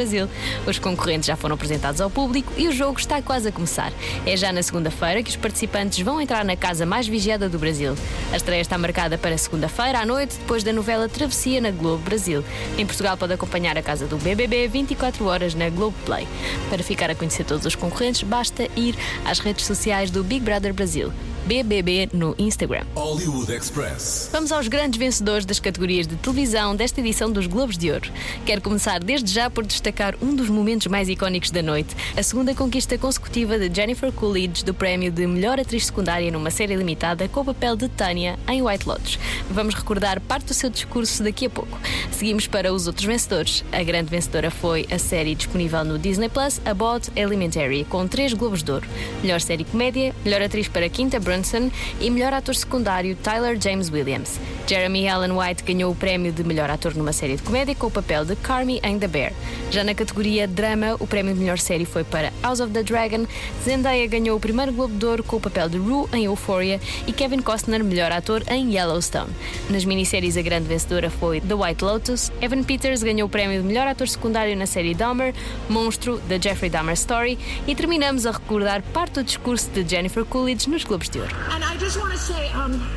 Os 0.67 0.79
concorrentes 0.79 1.27
já 1.27 1.37
foram 1.37 1.55
apresentados 1.55 2.01
ao 2.01 2.09
público 2.09 2.53
e 2.57 2.69
o 2.69 2.73
jogo 2.73 2.99
está 2.99 3.21
quase 3.21 3.49
a 3.49 3.53
começar. 3.53 3.93
É 4.27 4.37
já 4.37 4.53
na 4.53 4.63
segunda-feira 4.63 5.23
que 5.23 5.31
os 5.31 5.37
participantes 5.37 6.01
vão 6.01 6.21
entrar 6.21 6.45
na 6.45 6.57
casa 6.57 6.87
mais 6.87 7.07
vigiada 7.07 7.49
do 7.49 7.59
Brasil. 7.59 7.95
A 8.33 8.37
estreia 8.37 8.61
está 8.61 8.79
marcada 8.79 9.19
para 9.19 9.37
segunda-feira 9.37 10.01
à 10.01 10.07
noite, 10.07 10.37
depois 10.39 10.65
da 10.65 10.73
novela 10.73 11.09
Travessia 11.09 11.61
na 11.61 11.71
Globo 11.71 12.03
Brasil. 12.03 12.45
Em 12.79 12.87
Portugal 12.87 13.17
pode 13.17 13.33
acompanhar 13.33 13.77
a 13.77 13.83
casa 13.83 14.07
do 14.07 14.17
BBB 14.17 14.69
24 14.69 15.27
horas 15.27 15.55
na 15.55 15.69
Globo 15.69 15.97
Play. 16.05 16.27
Para 16.69 16.83
ficar 16.83 17.11
a 17.11 17.15
conhecer 17.15 17.45
todos 17.45 17.67
os 17.67 17.75
concorrentes, 17.75 18.23
basta 18.23 18.69
ir 18.77 18.97
às 19.25 19.39
redes 19.39 19.67
sociais 19.67 20.11
do 20.11 20.25
Big 20.25 20.45
Brother 20.45 20.73
Brasil. 20.73 21.13
BBB 21.47 22.09
no 22.13 22.35
Instagram. 22.39 22.85
Hollywood 22.95 23.53
Express. 23.53 24.29
Vamos 24.33 24.53
aos 24.53 24.69
grandes 24.69 24.99
vencedores 24.99 25.45
das 25.45 25.59
categorias 25.59 26.07
de 26.07 26.17
televisão 26.17 26.77
desta 26.77 27.01
edição 27.01 27.31
dos 27.31 27.47
Globos 27.47 27.77
de 27.77 27.91
Ouro. 27.91 28.11
Quero 28.45 28.61
começar 28.61 29.01
desde 29.01 29.33
já 29.33 29.51
por 29.51 29.65
destacar 29.65 30.15
um 30.23 30.35
dos 30.35 30.49
momentos 30.49 30.87
mais 30.87 31.09
icónicos 31.09 31.51
da 31.51 31.63
noite, 31.63 31.97
a 32.17 32.23
segunda 32.23 32.55
conquista 32.55 32.97
consecutiva 32.99 33.59
de 33.59 33.75
Jennifer 33.75 34.13
Coolidge 34.13 34.65
do 34.65 34.75
prémio 34.75 35.11
de 35.11 35.27
melhor 35.27 35.59
atriz 35.59 35.87
secundária 35.87 36.31
numa 36.31 36.51
série 36.51 36.77
limitada 36.77 37.29
com 37.29 37.41
o 37.41 37.45
papel 37.45 37.77
de 37.77 37.89
Tânia 37.89 38.39
em 38.49 38.63
White 38.63 38.87
Lotus. 38.87 39.19
Vamos 39.51 39.75
recordar 39.75 40.21
parte 40.21 40.47
do 40.47 40.55
seu 40.55 40.71
discurso 40.71 41.23
daqui 41.23 41.47
a 41.47 41.51
pouco. 41.51 41.79
Seguimos 42.11 42.47
para 42.47 42.73
os 42.73 42.87
outros 42.87 43.07
vencedores. 43.07 43.65
A 43.73 43.83
grande 43.83 44.11
vencedora 44.11 44.51
foi 44.51 44.87
a 44.91 44.99
série 44.99 45.35
disponível 45.35 45.85
no 45.85 45.99
Disney 45.99 46.29
Plus, 46.29 46.61
About 46.65 47.11
Elementary, 47.17 47.85
com 47.85 48.07
três 48.07 48.33
Globos 48.33 48.63
de 48.63 48.73
Ouro: 48.73 48.87
melhor 49.23 49.41
série 49.41 49.65
comédia, 49.65 50.15
melhor 50.25 50.43
atriz 50.43 50.69
para 50.69 50.89
Quinta 50.89 51.19
Brunson 51.31 51.71
e 52.01 52.11
melhor 52.11 52.33
ator 52.33 52.57
secundário 52.57 53.15
Tyler 53.15 53.57
James 53.61 53.89
Williams. 53.89 54.41
Jeremy 54.67 55.09
Allen 55.09 55.33
White 55.33 55.63
ganhou 55.63 55.93
o 55.93 55.95
prémio 55.95 56.33
de 56.33 56.43
melhor 56.43 56.69
ator 56.69 56.95
numa 56.97 57.13
série 57.13 57.37
de 57.37 57.43
comédia 57.43 57.73
com 57.75 57.87
o 57.87 57.91
papel 57.91 58.25
de 58.25 58.35
Carmy 58.35 58.81
em 58.83 58.99
The 58.99 59.07
Bear. 59.07 59.33
Já 59.71 59.85
na 59.85 59.95
categoria 59.95 60.49
drama, 60.49 60.97
o 60.99 61.07
prémio 61.07 61.33
de 61.33 61.39
melhor 61.39 61.59
série 61.59 61.85
foi 61.85 62.03
para 62.03 62.33
House 62.43 62.59
of 62.59 62.73
the 62.73 62.83
Dragon. 62.83 63.27
Zendaya 63.65 64.07
ganhou 64.09 64.37
o 64.37 64.41
primeiro 64.41 64.73
Globo 64.73 64.95
de 64.95 65.07
Ouro 65.07 65.23
com 65.23 65.37
o 65.37 65.41
papel 65.41 65.69
de 65.69 65.79
Rue 65.79 66.09
em 66.13 66.25
Euphoria 66.25 66.81
e 67.07 67.13
Kevin 67.13 67.41
Costner 67.41 67.85
melhor 67.85 68.11
ator 68.11 68.43
em 68.49 68.75
Yellowstone. 68.75 69.31
Nas 69.69 69.85
minisséries, 69.85 70.37
a 70.37 70.43
grande 70.43 70.67
vencedora 70.67 71.11
foi 71.11 71.41
The 71.41 71.55
White 71.55 71.85
Lotus. 71.85 72.33
Evan 72.41 72.65
Peters 72.65 73.05
ganhou 73.05 73.29
o 73.29 73.31
prémio 73.31 73.61
de 73.61 73.67
melhor 73.69 73.87
ator 73.87 74.09
secundário 74.09 74.57
na 74.57 74.67
série 74.67 74.95
Dahmer, 74.95 75.33
Monstro, 75.69 76.21
The 76.29 76.41
Jeffrey 76.43 76.71
Dahmer 76.71 76.95
Story 76.95 77.39
e 77.69 77.75
terminamos 77.77 78.27
a 78.27 78.33
recordar 78.33 78.83
parte 78.83 79.15
do 79.15 79.25
discurso 79.25 79.71
de 79.71 79.89
Jennifer 79.89 80.25
Coolidge 80.25 80.69
nos 80.69 80.83
Globos 80.83 81.09
de 81.09 81.20
And 81.23 81.65
I 81.65 81.77
just 81.79 81.99
want 81.99 82.13
to 82.13 82.19
say, 82.19 82.49
um, 82.53 82.89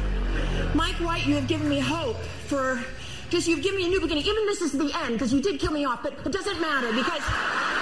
Mike 0.74 0.96
White, 0.96 1.26
you 1.26 1.36
have 1.36 1.48
given 1.48 1.68
me 1.68 1.80
hope 1.80 2.18
for 2.48 2.84
just 3.30 3.48
you've 3.48 3.64
given 3.64 3.78
me 3.78 3.86
a 3.86 3.90
new 3.90 4.02
beginning. 4.02 4.26
Even 4.26 4.46
this 4.46 4.62
is 4.62 4.72
the 4.72 4.92
end 5.04 5.14
because 5.14 5.34
you 5.34 5.42
did 5.42 5.60
kill 5.60 5.72
me 5.72 5.86
off, 5.86 6.04
but 6.04 6.14
it 6.26 6.32
doesn't 6.32 6.62
matter 6.62 6.92
because 6.92 7.24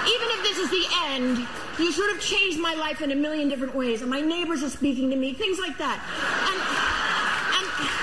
even 0.06 0.28
if 0.30 0.42
this 0.42 0.58
is 0.58 0.70
the 0.70 0.86
end, 1.04 1.46
you 1.78 1.92
sort 1.92 2.10
of 2.12 2.20
changed 2.20 2.58
my 2.58 2.74
life 2.74 3.02
in 3.02 3.10
a 3.12 3.16
million 3.16 3.48
different 3.48 3.74
ways, 3.74 4.00
and 4.00 4.10
my 4.10 4.20
neighbors 4.20 4.62
are 4.62 4.70
speaking 4.70 5.10
to 5.10 5.16
me, 5.16 5.32
things 5.32 5.58
like 5.58 5.78
that. 5.78 6.00
And 6.48 6.58
and. 7.58 8.02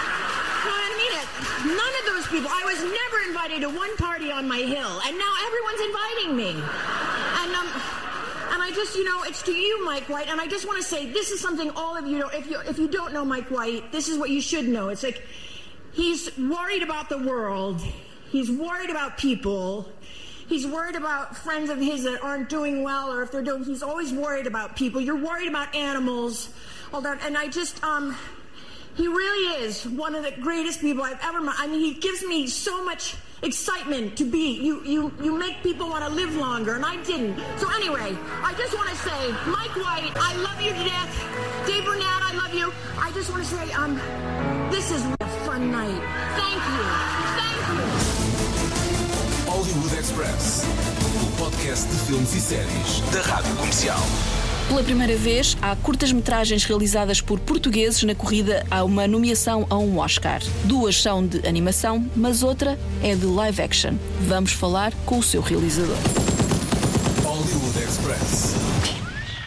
None 1.60 1.76
of 1.76 2.06
those 2.06 2.28
people. 2.28 2.50
I 2.50 2.64
was 2.64 2.80
never 2.80 3.28
invited 3.28 3.62
to 3.62 3.70
one 3.70 3.96
party 3.98 4.32
on 4.32 4.48
my 4.48 4.60
hill, 4.60 5.02
and 5.06 5.18
now 5.18 5.34
everyone's 5.44 5.82
inviting 5.82 6.38
me. 6.38 6.64
I 8.70 8.72
just, 8.72 8.96
you 8.96 9.04
know, 9.04 9.24
it's 9.24 9.42
to 9.44 9.52
you, 9.52 9.84
Mike 9.84 10.08
White. 10.10 10.28
And 10.28 10.40
I 10.40 10.46
just 10.46 10.68
want 10.68 10.78
to 10.78 10.88
say, 10.88 11.08
this 11.08 11.32
is 11.32 11.40
something 11.40 11.72
all 11.72 11.98
of 11.98 12.06
you 12.06 12.20
know. 12.20 12.28
If 12.28 12.48
you 12.48 12.60
if 12.68 12.78
you 12.78 12.88
don't 12.88 13.14
know 13.14 13.26
Mike 13.26 13.50
White, 13.50 13.92
this 13.92 14.08
is 14.08 14.20
what 14.20 14.30
you 14.30 14.42
should 14.42 14.68
know. 14.68 14.90
It's 14.90 15.02
like 15.02 15.24
he's 15.92 16.38
worried 16.38 16.84
about 16.84 17.10
the 17.10 17.18
world. 17.18 17.82
He's 18.30 18.52
worried 18.52 18.92
about 18.92 19.18
people. 19.18 19.90
He's 20.48 20.68
worried 20.68 20.96
about 20.96 21.36
friends 21.36 21.72
of 21.72 21.80
his 21.80 22.04
that 22.04 22.22
aren't 22.22 22.48
doing 22.48 22.84
well, 22.84 23.12
or 23.12 23.24
if 23.24 23.32
they're 23.32 23.42
doing. 23.42 23.64
He's 23.64 23.82
always 23.82 24.14
worried 24.14 24.46
about 24.46 24.76
people. 24.76 25.02
You're 25.02 25.16
worried 25.18 25.48
about 25.48 25.74
animals, 25.74 26.54
all 26.94 27.02
that. 27.02 27.26
And 27.26 27.36
I 27.36 27.48
just, 27.48 27.84
um, 27.84 28.16
he 28.94 29.08
really 29.08 29.64
is 29.64 29.88
one 29.88 30.14
of 30.14 30.24
the 30.24 30.32
greatest 30.42 30.82
people 30.82 31.04
I've 31.04 31.24
ever 31.24 31.42
met. 31.42 31.56
I 31.58 31.66
mean, 31.66 31.80
he 31.80 31.96
gives 31.96 32.24
me 32.24 32.46
so 32.46 32.86
much 32.86 33.16
excitement 33.42 34.18
to 34.18 34.26
be. 34.26 34.60
You, 34.60 34.84
you, 34.84 35.12
you 35.22 35.38
make 35.38 35.62
people 35.64 35.90
want 35.90 36.04
to 36.06 36.12
live 36.12 36.36
longer, 36.36 36.76
and 36.76 36.86
I 36.86 37.02
didn't. 37.04 37.38
So 37.58 37.70
anyway, 37.72 38.18
I 38.44 38.54
just 38.58 38.74
want 38.74 38.90
to 38.90 38.96
say, 38.96 39.32
Mike 39.48 39.76
White, 39.76 40.12
I 40.16 40.36
love 40.38 40.62
you 40.62 40.72
to 40.72 40.84
death. 40.84 41.68
Dave 41.68 41.86
Burnett, 41.86 42.06
I 42.06 42.34
love 42.36 42.54
you. 42.54 42.72
I 42.98 43.12
just 43.12 43.30
want 43.30 43.44
to 43.44 43.50
say, 43.50 43.72
um, 43.74 43.96
this 44.70 44.92
is 44.92 45.04
a 45.20 45.28
fun 45.46 45.72
night. 45.72 46.02
Thank 46.36 46.62
you. 46.72 46.84
Thank 47.40 47.62
you. 47.70 48.20
Hollywood 49.52 49.94
Express, 49.94 50.64
o 51.24 51.32
podcast 51.38 51.88
de 51.88 51.96
filmes 52.06 52.34
e 52.34 52.40
séries 52.40 53.02
da 53.12 53.22
Rádio 53.22 53.56
Comercial. 53.56 54.49
Pela 54.70 54.84
primeira 54.84 55.18
vez, 55.18 55.58
há 55.64 55.76
curtas-metragens 55.76 56.64
realizadas 56.64 57.20
por 57.20 57.40
portugueses 57.40 58.04
na 58.04 58.14
corrida 58.14 58.64
a 58.70 58.84
uma 58.84 59.08
nomeação 59.08 59.66
a 59.68 59.76
um 59.76 59.98
Oscar. 59.98 60.44
Duas 60.64 61.02
são 61.02 61.26
de 61.26 61.46
animação, 61.48 62.08
mas 62.16 62.44
outra 62.44 62.80
é 63.02 63.16
de 63.16 63.26
live 63.26 63.62
action. 63.64 63.96
Vamos 64.28 64.52
falar 64.52 64.94
com 65.08 65.18
o 65.18 65.24
seu 65.24 65.42
realizador. 65.42 65.98
Hollywood 67.24 67.80
Express. 67.80 68.56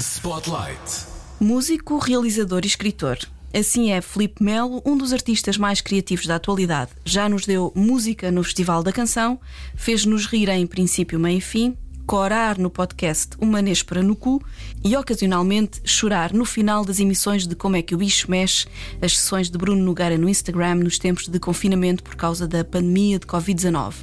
Spotlight. 0.00 1.07
Músico, 1.38 1.99
realizador 1.99 2.62
e 2.64 2.67
escritor. 2.67 3.17
Assim 3.55 3.93
é 3.93 4.00
Felipe 4.00 4.43
Melo, 4.43 4.83
um 4.85 4.97
dos 4.97 5.12
artistas 5.12 5.57
mais 5.57 5.81
criativos 5.81 6.26
da 6.26 6.35
atualidade. 6.35 6.91
Já 7.05 7.29
nos 7.29 7.47
deu 7.47 7.73
música 7.76 8.33
no 8.33 8.43
Festival 8.43 8.83
da 8.83 8.91
Canção, 8.91 9.38
fez-nos 9.76 10.26
rir 10.26 10.49
em 10.49 10.67
princípio, 10.67 11.21
meio 11.21 11.38
e 11.38 11.41
fim, 11.41 11.76
corar 12.06 12.59
no 12.59 12.68
podcast 12.68 13.37
Uma 13.40 13.62
Néspera 13.62 14.02
no 14.02 14.16
Cu 14.16 14.42
e 14.85 14.97
ocasionalmente 14.97 15.80
chorar 15.85 16.32
no 16.32 16.44
final 16.44 16.85
das 16.85 16.99
emissões 16.99 17.47
de 17.47 17.54
Como 17.54 17.76
é 17.76 17.82
que 17.82 17.94
o 17.94 17.99
Bicho 17.99 18.30
Mexe, 18.30 18.66
as 19.00 19.16
sessões 19.16 19.49
de 19.49 19.56
Bruno 19.56 19.82
Nogueira 19.82 20.18
no 20.18 20.28
Instagram 20.28 20.76
nos 20.76 20.99
tempos 20.99 21.28
de 21.28 21.38
confinamento 21.38 22.02
por 22.02 22.16
causa 22.16 22.47
da 22.47 22.64
pandemia 22.64 23.18
de 23.18 23.26
Covid-19. 23.26 23.94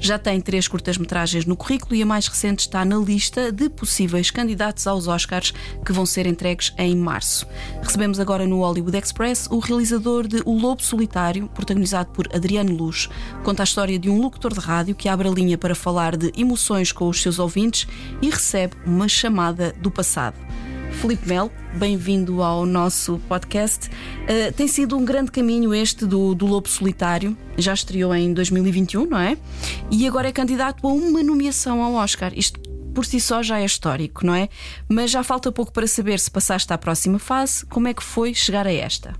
Já 0.00 0.18
tem 0.18 0.40
três 0.40 0.68
curtas-metragens 0.68 1.46
no 1.46 1.56
currículo 1.56 1.94
e 1.94 2.02
a 2.02 2.06
mais 2.06 2.26
recente 2.26 2.60
está 2.60 2.84
na 2.84 2.96
lista 2.96 3.50
de 3.50 3.70
possíveis 3.70 4.30
candidatos 4.30 4.86
aos 4.86 5.06
Oscars 5.06 5.52
que 5.84 5.92
vão 5.92 6.04
ser 6.04 6.26
entregues 6.26 6.72
em 6.76 6.94
março. 6.96 7.46
Recebemos 7.82 8.20
agora 8.20 8.46
no 8.46 8.60
Hollywood 8.60 8.98
Express 8.98 9.46
o 9.50 9.58
realizador 9.58 10.26
de 10.26 10.42
O 10.44 10.58
Lobo 10.58 10.82
Solitário, 10.82 11.48
protagonizado 11.48 12.10
por 12.10 12.28
Adriano 12.34 12.74
Luz. 12.74 13.08
Conta 13.42 13.62
a 13.62 13.64
história 13.64 13.98
de 13.98 14.10
um 14.10 14.20
locutor 14.20 14.52
de 14.52 14.60
rádio 14.60 14.94
que 14.94 15.08
abre 15.08 15.28
a 15.28 15.30
linha 15.30 15.56
para 15.56 15.74
falar 15.74 16.16
de 16.16 16.32
emoções 16.36 16.92
com 16.92 17.08
os 17.08 17.22
seus 17.22 17.33
ouvintes 17.38 17.86
e 18.20 18.30
recebe 18.30 18.76
uma 18.86 19.08
chamada 19.08 19.74
do 19.80 19.90
passado. 19.90 20.36
Felipe 21.00 21.28
Melo, 21.28 21.50
bem-vindo 21.74 22.40
ao 22.42 22.64
nosso 22.64 23.18
podcast. 23.28 23.88
Uh, 23.88 24.52
tem 24.52 24.68
sido 24.68 24.96
um 24.96 25.04
grande 25.04 25.30
caminho 25.30 25.74
este 25.74 26.06
do, 26.06 26.34
do 26.34 26.46
Lobo 26.46 26.68
Solitário, 26.68 27.36
já 27.58 27.74
estreou 27.74 28.14
em 28.14 28.32
2021, 28.32 29.06
não 29.06 29.18
é? 29.18 29.36
E 29.90 30.06
agora 30.06 30.28
é 30.28 30.32
candidato 30.32 30.86
a 30.86 30.92
uma 30.92 31.22
nomeação 31.22 31.82
ao 31.82 31.94
Oscar. 31.94 32.32
Isto 32.34 32.60
por 32.94 33.04
si 33.04 33.20
só 33.20 33.42
já 33.42 33.60
é 33.60 33.64
histórico, 33.64 34.24
não 34.24 34.34
é? 34.34 34.48
Mas 34.88 35.10
já 35.10 35.22
falta 35.22 35.50
pouco 35.50 35.72
para 35.72 35.86
saber 35.86 36.18
se 36.20 36.30
passaste 36.30 36.72
à 36.72 36.78
próxima 36.78 37.18
fase. 37.18 37.66
Como 37.66 37.88
é 37.88 37.92
que 37.92 38.02
foi 38.02 38.32
chegar 38.32 38.66
a 38.66 38.72
esta? 38.72 39.14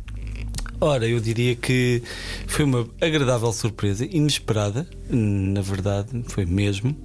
Ora, 0.80 1.06
eu 1.06 1.20
diria 1.20 1.54
que 1.54 2.02
foi 2.46 2.64
uma 2.64 2.88
agradável 3.00 3.52
surpresa, 3.52 4.04
inesperada, 4.04 4.86
na 5.08 5.60
verdade, 5.60 6.24
foi 6.28 6.44
mesmo. 6.44 6.96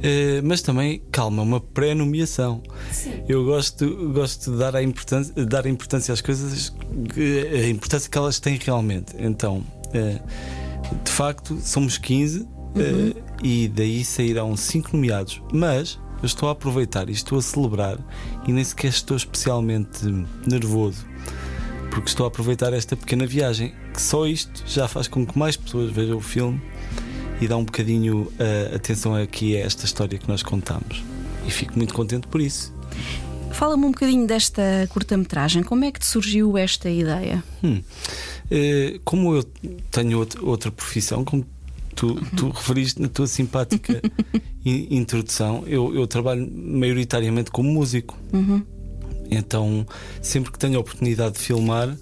Uh, 0.00 0.40
mas 0.42 0.62
também, 0.62 1.02
calma, 1.12 1.42
uma 1.42 1.60
pré-nomeação. 1.60 2.62
Eu 3.28 3.44
gosto, 3.44 4.12
gosto 4.12 4.52
de 4.52 4.58
dar 4.58 4.74
a, 4.74 4.82
importância, 4.82 5.34
dar 5.44 5.66
importância 5.66 6.12
às 6.14 6.22
coisas, 6.22 6.74
a 7.52 7.68
importância 7.68 8.10
que 8.10 8.16
elas 8.16 8.40
têm 8.40 8.56
realmente. 8.56 9.14
Então, 9.18 9.58
uh, 9.88 11.04
de 11.04 11.10
facto, 11.10 11.58
somos 11.62 11.98
15 11.98 12.40
uhum. 12.40 12.46
uh, 12.46 13.44
e 13.44 13.68
daí 13.68 14.02
sairão 14.02 14.56
5 14.56 14.96
nomeados. 14.96 15.42
Mas 15.52 15.98
eu 16.22 16.26
estou 16.26 16.48
a 16.48 16.52
aproveitar 16.52 17.10
e 17.10 17.12
estou 17.12 17.38
a 17.38 17.42
celebrar 17.42 17.98
e 18.48 18.52
nem 18.52 18.64
sequer 18.64 18.88
estou 18.88 19.16
especialmente 19.16 20.00
nervoso 20.46 21.04
porque 21.90 22.08
estou 22.08 22.24
a 22.24 22.28
aproveitar 22.28 22.72
esta 22.72 22.96
pequena 22.96 23.26
viagem, 23.26 23.74
que 23.92 24.00
só 24.00 24.24
isto 24.24 24.62
já 24.64 24.86
faz 24.86 25.08
com 25.08 25.26
que 25.26 25.36
mais 25.36 25.56
pessoas 25.56 25.90
vejam 25.90 26.16
o 26.16 26.20
filme 26.20 26.62
e 27.40 27.48
dá 27.48 27.56
um 27.56 27.64
bocadinho 27.64 28.22
uh, 28.22 28.74
atenção 28.74 29.14
aqui 29.14 29.56
a 29.56 29.60
esta 29.60 29.84
história 29.84 30.18
que 30.18 30.28
nós 30.28 30.42
contamos. 30.42 31.02
E 31.46 31.50
fico 31.50 31.76
muito 31.76 31.94
contente 31.94 32.26
por 32.26 32.40
isso. 32.40 32.72
Fala-me 33.52 33.84
um 33.84 33.90
bocadinho 33.90 34.26
desta 34.26 34.62
curta-metragem. 34.90 35.62
Como 35.62 35.84
é 35.84 35.90
que 35.90 35.98
te 35.98 36.06
surgiu 36.06 36.56
esta 36.56 36.88
ideia? 36.88 37.42
Hum. 37.64 37.80
Uh, 38.50 39.00
como 39.04 39.34
eu 39.34 39.42
tenho 39.90 40.18
outra, 40.18 40.44
outra 40.44 40.70
profissão, 40.70 41.24
como 41.24 41.44
tu, 41.94 42.14
tu 42.36 42.50
referiste 42.50 43.00
na 43.00 43.08
tua 43.08 43.26
simpática 43.26 44.00
introdução, 44.64 45.64
eu, 45.66 45.94
eu, 45.94 46.06
trabalho 46.06 46.50
maioritariamente 46.52 47.50
como 47.50 47.70
músico. 47.70 48.16
Uhum. 48.32 48.62
Então, 49.30 49.86
sempre 50.20 50.50
que 50.50 50.58
tenho 50.58 50.76
a 50.76 50.80
oportunidade 50.80 51.34
de 51.34 51.40
filmar, 51.40 51.96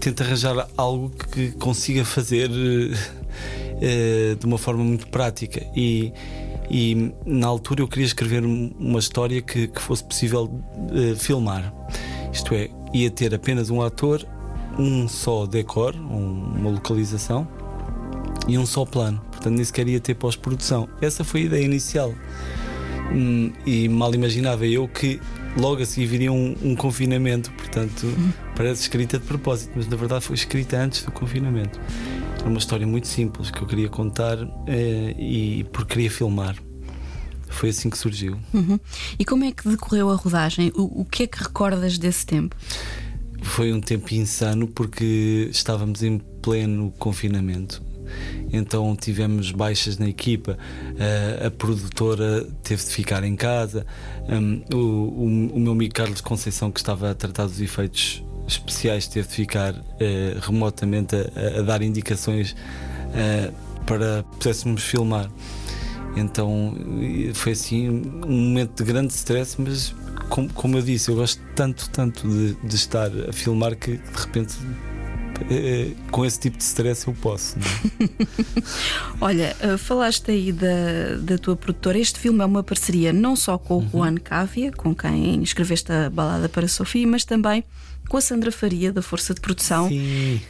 tento 0.00 0.22
arranjar 0.22 0.68
algo 0.76 1.10
que 1.10 1.52
consiga 1.52 2.04
fazer 2.04 2.50
uh, 2.50 3.24
de 4.38 4.46
uma 4.46 4.58
forma 4.58 4.84
muito 4.84 5.08
prática. 5.08 5.64
E, 5.74 6.12
e, 6.70 7.12
na 7.26 7.46
altura 7.46 7.82
eu 7.82 7.88
queria 7.88 8.06
escrever 8.06 8.44
uma 8.44 8.98
história 8.98 9.40
que, 9.42 9.68
que 9.68 9.80
fosse 9.80 10.04
possível 10.04 10.44
uh, 10.44 11.16
filmar. 11.16 11.72
Isto 12.32 12.54
é, 12.54 12.68
ia 12.92 13.10
ter 13.10 13.34
apenas 13.34 13.70
um 13.70 13.82
ator, 13.82 14.26
um 14.78 15.06
só 15.08 15.46
decor, 15.46 15.94
um, 15.94 16.54
uma 16.56 16.70
localização 16.70 17.46
e 18.48 18.58
um 18.58 18.66
só 18.66 18.84
plano. 18.84 19.20
Portanto, 19.30 19.54
nem 19.54 19.64
sequer 19.64 19.88
ia 19.88 20.00
ter 20.00 20.14
pós-produção. 20.14 20.88
Essa 21.00 21.22
foi 21.24 21.42
a 21.42 21.44
ideia 21.44 21.64
inicial. 21.64 22.14
Hum, 23.12 23.52
e 23.66 23.88
mal 23.88 24.14
imaginava 24.14 24.66
eu 24.66 24.88
que 24.88 25.20
logo 25.56 25.82
a 25.82 25.86
seguir 25.86 26.06
viria 26.06 26.32
um, 26.32 26.56
um 26.62 26.74
confinamento, 26.74 27.50
portanto, 27.52 28.04
uhum. 28.04 28.32
parece 28.56 28.82
escrita 28.82 29.18
de 29.18 29.24
propósito, 29.24 29.72
mas 29.76 29.86
na 29.86 29.96
verdade 29.96 30.24
foi 30.24 30.34
escrita 30.34 30.76
antes 30.78 31.04
do 31.04 31.12
confinamento. 31.12 31.78
Era 32.44 32.50
uma 32.50 32.58
história 32.58 32.86
muito 32.86 33.08
simples 33.08 33.50
que 33.50 33.62
eu 33.62 33.66
queria 33.66 33.88
contar 33.88 34.36
eh, 34.66 35.14
e 35.18 35.64
porque 35.72 35.94
queria 35.94 36.10
filmar. 36.10 36.54
Foi 37.48 37.70
assim 37.70 37.88
que 37.88 37.96
surgiu. 37.96 38.38
Uhum. 38.52 38.78
E 39.18 39.24
como 39.24 39.44
é 39.44 39.50
que 39.50 39.66
decorreu 39.66 40.10
a 40.10 40.14
rodagem? 40.14 40.70
O, 40.74 41.00
o 41.00 41.04
que 41.06 41.22
é 41.22 41.26
que 41.26 41.42
recordas 41.42 41.96
desse 41.96 42.26
tempo? 42.26 42.54
Foi 43.40 43.72
um 43.72 43.80
tempo 43.80 44.12
insano 44.12 44.68
porque 44.68 45.48
estávamos 45.50 46.02
em 46.02 46.18
pleno 46.18 46.92
confinamento 46.98 47.82
então 48.52 48.94
tivemos 48.94 49.50
baixas 49.50 49.96
na 49.98 50.06
equipa, 50.06 50.52
uh, 50.52 51.46
a 51.46 51.50
produtora 51.50 52.46
teve 52.62 52.84
de 52.84 52.90
ficar 52.90 53.24
em 53.24 53.34
casa, 53.34 53.86
um, 54.28 54.62
o, 54.70 54.76
o, 54.76 55.26
o, 55.56 55.60
meu 55.60 55.72
amigo 55.72 55.94
Carlos 55.94 56.20
Conceição, 56.20 56.70
que 56.70 56.78
estava 56.78 57.10
a 57.10 57.14
tratar 57.14 57.46
dos 57.46 57.60
efeitos 57.60 58.22
especiais, 58.46 59.06
teve 59.06 59.28
de 59.28 59.34
ficar 59.34 59.74
uh, 59.74 59.82
remotamente 60.40 61.14
a, 61.16 61.60
a, 61.60 61.62
dar 61.62 61.82
indicações 61.82 62.52
uh, 62.52 63.52
para 63.86 64.22
pudéssemos 64.38 64.82
filmar. 64.82 65.30
Então 66.16 66.76
foi 67.34 67.52
assim 67.52 67.88
um 67.88 68.48
momento 68.48 68.84
de 68.84 68.92
grande 68.92 69.12
stress, 69.12 69.60
mas 69.60 69.92
como, 70.28 70.52
como 70.52 70.76
eu 70.76 70.82
disse, 70.82 71.10
eu 71.10 71.16
gosto 71.16 71.42
tanto, 71.56 71.90
tanto 71.90 72.28
de, 72.28 72.54
de 72.54 72.76
estar 72.76 73.10
a 73.28 73.32
filmar 73.32 73.74
que 73.74 73.96
de 73.96 74.20
repente 74.20 74.54
eh, 75.50 75.90
com 76.10 76.24
esse 76.24 76.38
tipo 76.38 76.56
de 76.56 76.62
stress 76.62 77.06
eu 77.06 77.14
posso. 77.14 77.56
É? 77.58 78.08
Olha, 79.20 79.56
eh, 79.60 79.76
falaste 79.76 80.30
aí 80.30 80.52
da, 80.52 81.16
da 81.20 81.38
tua 81.38 81.56
produtora. 81.56 81.98
Este 81.98 82.18
filme 82.18 82.40
é 82.40 82.44
uma 82.44 82.62
parceria 82.62 83.12
não 83.12 83.34
só 83.34 83.58
com 83.58 83.74
o 83.74 83.78
uhum. 83.78 83.90
Juan 83.90 84.14
Cávia, 84.16 84.72
com 84.72 84.94
quem 84.94 85.42
escreveste 85.42 85.92
a 85.92 86.08
balada 86.08 86.48
para 86.48 86.68
Sofia, 86.68 87.06
mas 87.06 87.24
também 87.24 87.64
com 88.08 88.16
a 88.16 88.20
Sandra 88.20 88.52
Faria, 88.52 88.92
da 88.92 89.02
Força 89.02 89.34
de 89.34 89.40
Produção. 89.40 89.90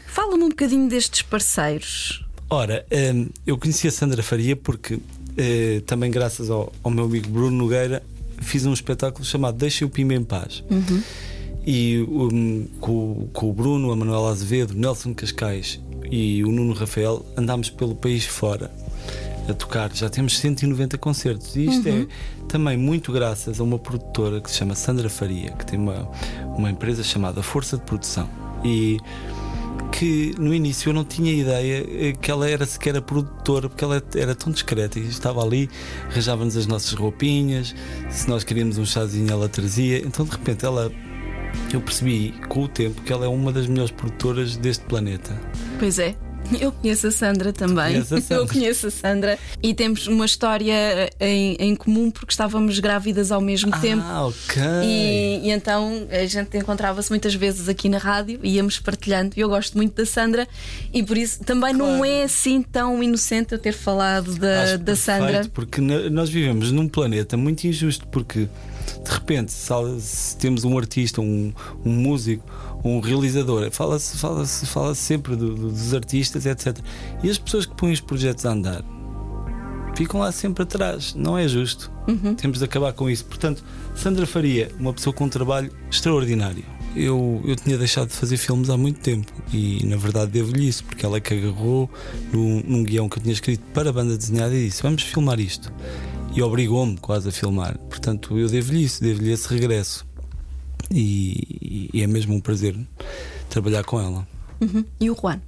Fala-me 0.07 0.45
um 0.45 0.49
bocadinho 0.49 0.89
destes 0.89 1.23
parceiros. 1.23 2.25
Ora, 2.51 2.85
ehm, 2.91 3.27
eu 3.47 3.57
conheci 3.59 3.89
a 3.89 3.91
Sandra 3.91 4.23
Faria 4.23 4.55
porque 4.55 4.99
eh, 5.37 5.83
também 5.87 6.11
graças 6.11 6.51
ao, 6.51 6.73
ao 6.83 6.91
meu 6.91 7.05
amigo 7.05 7.29
Bruno 7.29 7.57
Nogueira 7.57 8.03
fiz 8.41 8.67
um 8.67 8.73
espetáculo 8.73 9.25
chamado 9.25 9.57
Deixa 9.57 9.87
o 9.87 9.89
Pima 9.89 10.15
em 10.15 10.23
Paz. 10.23 10.63
Uhum 10.71 11.03
e 11.67 12.05
um, 12.09 12.67
com, 12.81 13.29
com, 13.33 13.51
o 13.51 13.53
Bruno, 13.53 13.91
a 13.91 13.97
Manuela 13.97 14.31
Azevedo, 14.31 14.75
Nelson 14.75 15.15
Cascais 15.15 15.81
e 16.11 16.45
o 16.45 16.53
Nuno 16.53 16.75
Rafael 16.75 17.25
andámos 17.37 17.71
pelo 17.71 17.95
país 17.95 18.25
fora 18.25 18.71
a 19.49 19.55
tocar. 19.55 19.91
Já 19.95 20.09
temos 20.09 20.39
190 20.39 20.99
concertos 20.99 21.57
e 21.57 21.67
isto 21.67 21.89
é 21.89 21.93
uhum. 21.93 22.03
é 22.03 22.47
também 22.47 22.77
muito 22.77 23.13
graças 23.13 23.61
a 23.61 23.65
uma 23.65 23.79
produtora 23.79 24.41
que 24.41 24.51
se 24.51 24.57
chama 24.57 24.75
Sandra 24.75 25.09
Faria, 25.09 25.53
que 25.53 25.67
tem 25.67 25.79
uma, 25.79 26.09
uma 26.57 26.71
empresa 26.71 27.03
chamada 27.03 27.43
Força 27.43 27.77
de 27.77 27.83
Produção. 27.85 28.29
E 28.65 28.99
que 29.93 30.35
no 30.39 30.53
início 30.53 30.91
eu 30.91 30.93
não 30.93 31.05
tinha 31.05 31.33
ideia 31.33 31.87
eh, 31.89 32.13
que 32.21 32.29
ela 32.29 32.49
era 32.49 32.67
sequer 32.67 32.97
a 32.97 33.03
produtora, 33.03 33.69
porque 33.69 33.85
ela 33.85 34.03
era 34.17 34.35
tão 34.35 34.53
discreta 34.53 34.99
e 34.99 35.07
estava 35.07 35.41
ali, 35.41 35.71
arranjava-nos 36.11 36.57
as 36.57 36.67
nossas 36.67 36.93
roupinhas, 36.95 37.75
se 38.11 38.29
nós 38.29 38.43
queríamos 38.43 38.77
um 38.77 38.85
chazinho 38.85 39.31
ela 39.31 39.49
trazia. 39.49 39.99
Então 39.99 40.25
de 40.25 40.33
repente 40.33 40.65
ela 40.65 40.91
eu 41.73 41.81
percebi 41.81 42.35
com 42.49 42.65
o 42.65 42.69
tempo 42.69 43.03
que 43.03 43.13
ela 43.13 43.25
é 43.25 43.29
uma 43.29 43.53
das 43.53 43.67
melhores 43.67 43.93
produtoras 43.93 44.57
deste 44.57 44.85
planeta. 44.85 45.41
Pois 45.79 45.99
é. 45.99 46.17
Eu 46.61 46.73
conheço 46.73 47.07
a 47.07 47.11
Sandra 47.11 47.53
também. 47.53 47.99
a 47.99 48.05
Sandra. 48.05 48.37
Eu 48.37 48.47
conheço 48.47 48.87
a 48.87 48.91
Sandra 48.91 49.39
e 49.63 49.75
temos 49.75 50.07
uma 50.07 50.27
história 50.27 51.11
em, 51.19 51.57
em 51.59 51.75
comum 51.75 52.11
porque 52.11 52.33
estávamos 52.33 52.79
grávidas 52.79 53.33
ao 53.33 53.41
mesmo 53.41 53.71
tempo. 53.81 54.03
Ah, 54.05 54.27
ok. 54.27 54.63
E, 54.85 55.41
e 55.45 55.51
então 55.51 56.07
a 56.11 56.27
gente 56.27 56.57
encontrava-se 56.57 57.11
muitas 57.11 57.35
vezes 57.35 57.69
aqui 57.69 57.89
na 57.89 57.99
rádio 57.99 58.41
e 58.43 58.57
íamos 58.57 58.79
partilhando. 58.79 59.33
Eu 59.37 59.49
gosto 59.49 59.77
muito 59.77 59.95
da 59.95 60.07
Sandra 60.07 60.47
e 60.93 61.03
por 61.03 61.17
isso 61.17 61.41
também 61.45 61.73
não 61.73 62.05
é 62.05 62.25
assim 62.25 62.63
tão 62.63 63.03
inocente 63.03 63.53
eu 63.53 63.59
ter 63.59 63.73
falado 63.73 64.35
da, 64.35 64.63
Acho 64.63 64.79
da 64.79 64.97
Sandra. 64.97 65.47
Porque 65.53 65.81
nós 65.81 66.29
vivemos 66.29 66.71
num 66.71 66.89
planeta 66.89 67.37
muito 67.37 67.65
injusto, 67.65 68.07
porque 68.09 68.49
de 69.05 69.11
repente, 69.11 69.53
se, 69.53 69.73
se 70.01 70.37
temos 70.37 70.65
um 70.65 70.77
artista, 70.77 71.21
um, 71.21 71.53
um 71.85 71.91
músico, 71.91 72.45
um 72.85 73.01
realizador, 73.01 73.71
fala-se 73.71 74.19
fala 74.19 74.45
-se, 74.47 74.67
fala 74.67 74.95
-se 74.95 75.01
sempre 75.01 75.35
do- 75.37 75.55
do- 75.55 75.71
dos 75.71 75.95
artistas, 75.95 76.45
etc. 76.47 76.79
E 77.23 77.31
as 77.31 77.39
pessoas 77.39 77.65
que 77.67 77.75
põem 77.75 77.93
os 77.93 78.01
projetos 78.01 78.45
a 78.45 78.51
andar 78.53 78.85
ficam 79.97 80.21
lá 80.21 80.33
sempre 80.33 80.63
atrás. 80.65 81.15
Não 81.15 81.39
é 81.39 81.47
justo. 81.49 81.91
Temos 82.35 82.59
de 82.59 82.65
acabar 82.65 82.93
com 82.93 83.09
isso. 83.09 83.25
Portanto, 83.25 83.65
Sandra 83.95 84.27
Faria, 84.27 84.71
uma 84.79 84.93
pessoa 84.93 85.15
com 85.15 85.25
um 85.25 85.29
trabalho 85.29 85.71
extraordinário. 85.91 86.65
Eu, 86.97 87.41
eu 87.45 87.57
tinha 87.57 87.77
deixado 87.79 88.09
de 88.09 88.15
fazer 88.15 88.37
filmes 88.37 88.71
há 88.71 88.77
muito 88.77 89.01
tempo 89.01 89.33
e, 89.53 89.85
na 89.87 89.97
verdade, 89.97 90.31
devo-lhe 90.31 90.69
isso, 90.69 90.85
porque 90.85 91.05
ela 91.05 91.17
é 91.17 91.21
que 91.21 91.35
agarrou 91.35 91.91
num, 92.33 92.61
num 92.67 92.85
guião 92.85 93.09
que 93.09 93.19
eu 93.19 93.23
tinha 93.23 93.33
escrito 93.33 93.63
para 93.73 93.91
a 93.91 93.93
banda 93.93 94.17
desenhada 94.17 94.55
e 94.55 94.67
disse: 94.67 94.83
Vamos 94.83 95.03
filmar 95.03 95.41
isto. 95.41 95.73
E 96.35 96.43
obrigou-me 96.43 96.97
quase 96.99 97.29
a 97.29 97.33
filmar. 97.33 97.77
Portanto, 97.79 98.37
eu 98.39 98.49
devo-lhe 98.49 98.85
isso, 98.85 99.01
devo-lhe 99.03 99.31
esse 99.33 99.49
regresso. 99.49 100.05
E, 100.91 101.91
e 101.93 102.03
é 102.03 102.07
mesmo 102.07 102.35
um 102.35 102.41
prazer 102.41 102.77
trabalhar 103.49 103.85
com 103.85 104.01
ela. 104.01 104.27
Uhum. 104.61 104.85
E 105.01 105.11
o 105.11 105.17
Juan? 105.17 105.41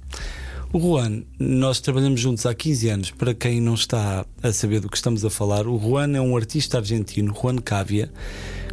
O 0.73 0.79
Juan, 0.79 1.23
nós 1.39 1.79
trabalhamos 1.79 2.19
juntos 2.19 2.45
há 2.45 2.53
15 2.53 2.89
anos. 2.89 3.11
Para 3.11 3.33
quem 3.33 3.61
não 3.61 3.73
está 3.73 4.25
a 4.43 4.51
saber 4.51 4.81
do 4.81 4.89
que 4.89 4.97
estamos 4.97 5.23
a 5.23 5.29
falar, 5.29 5.65
o 5.65 5.79
Juan 5.79 6.15
é 6.15 6.21
um 6.21 6.35
artista 6.35 6.77
argentino, 6.77 7.33
Juan 7.33 7.55
Cavia, 7.57 8.11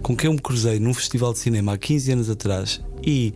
com 0.03 0.17
quem 0.17 0.29
eu 0.29 0.35
me 0.35 0.41
cruzei 0.41 0.81
num 0.81 0.93
festival 0.93 1.33
de 1.33 1.39
cinema 1.39 1.75
há 1.75 1.79
15 1.79 2.13
anos 2.13 2.31
atrás 2.31 2.81
e 3.03 3.33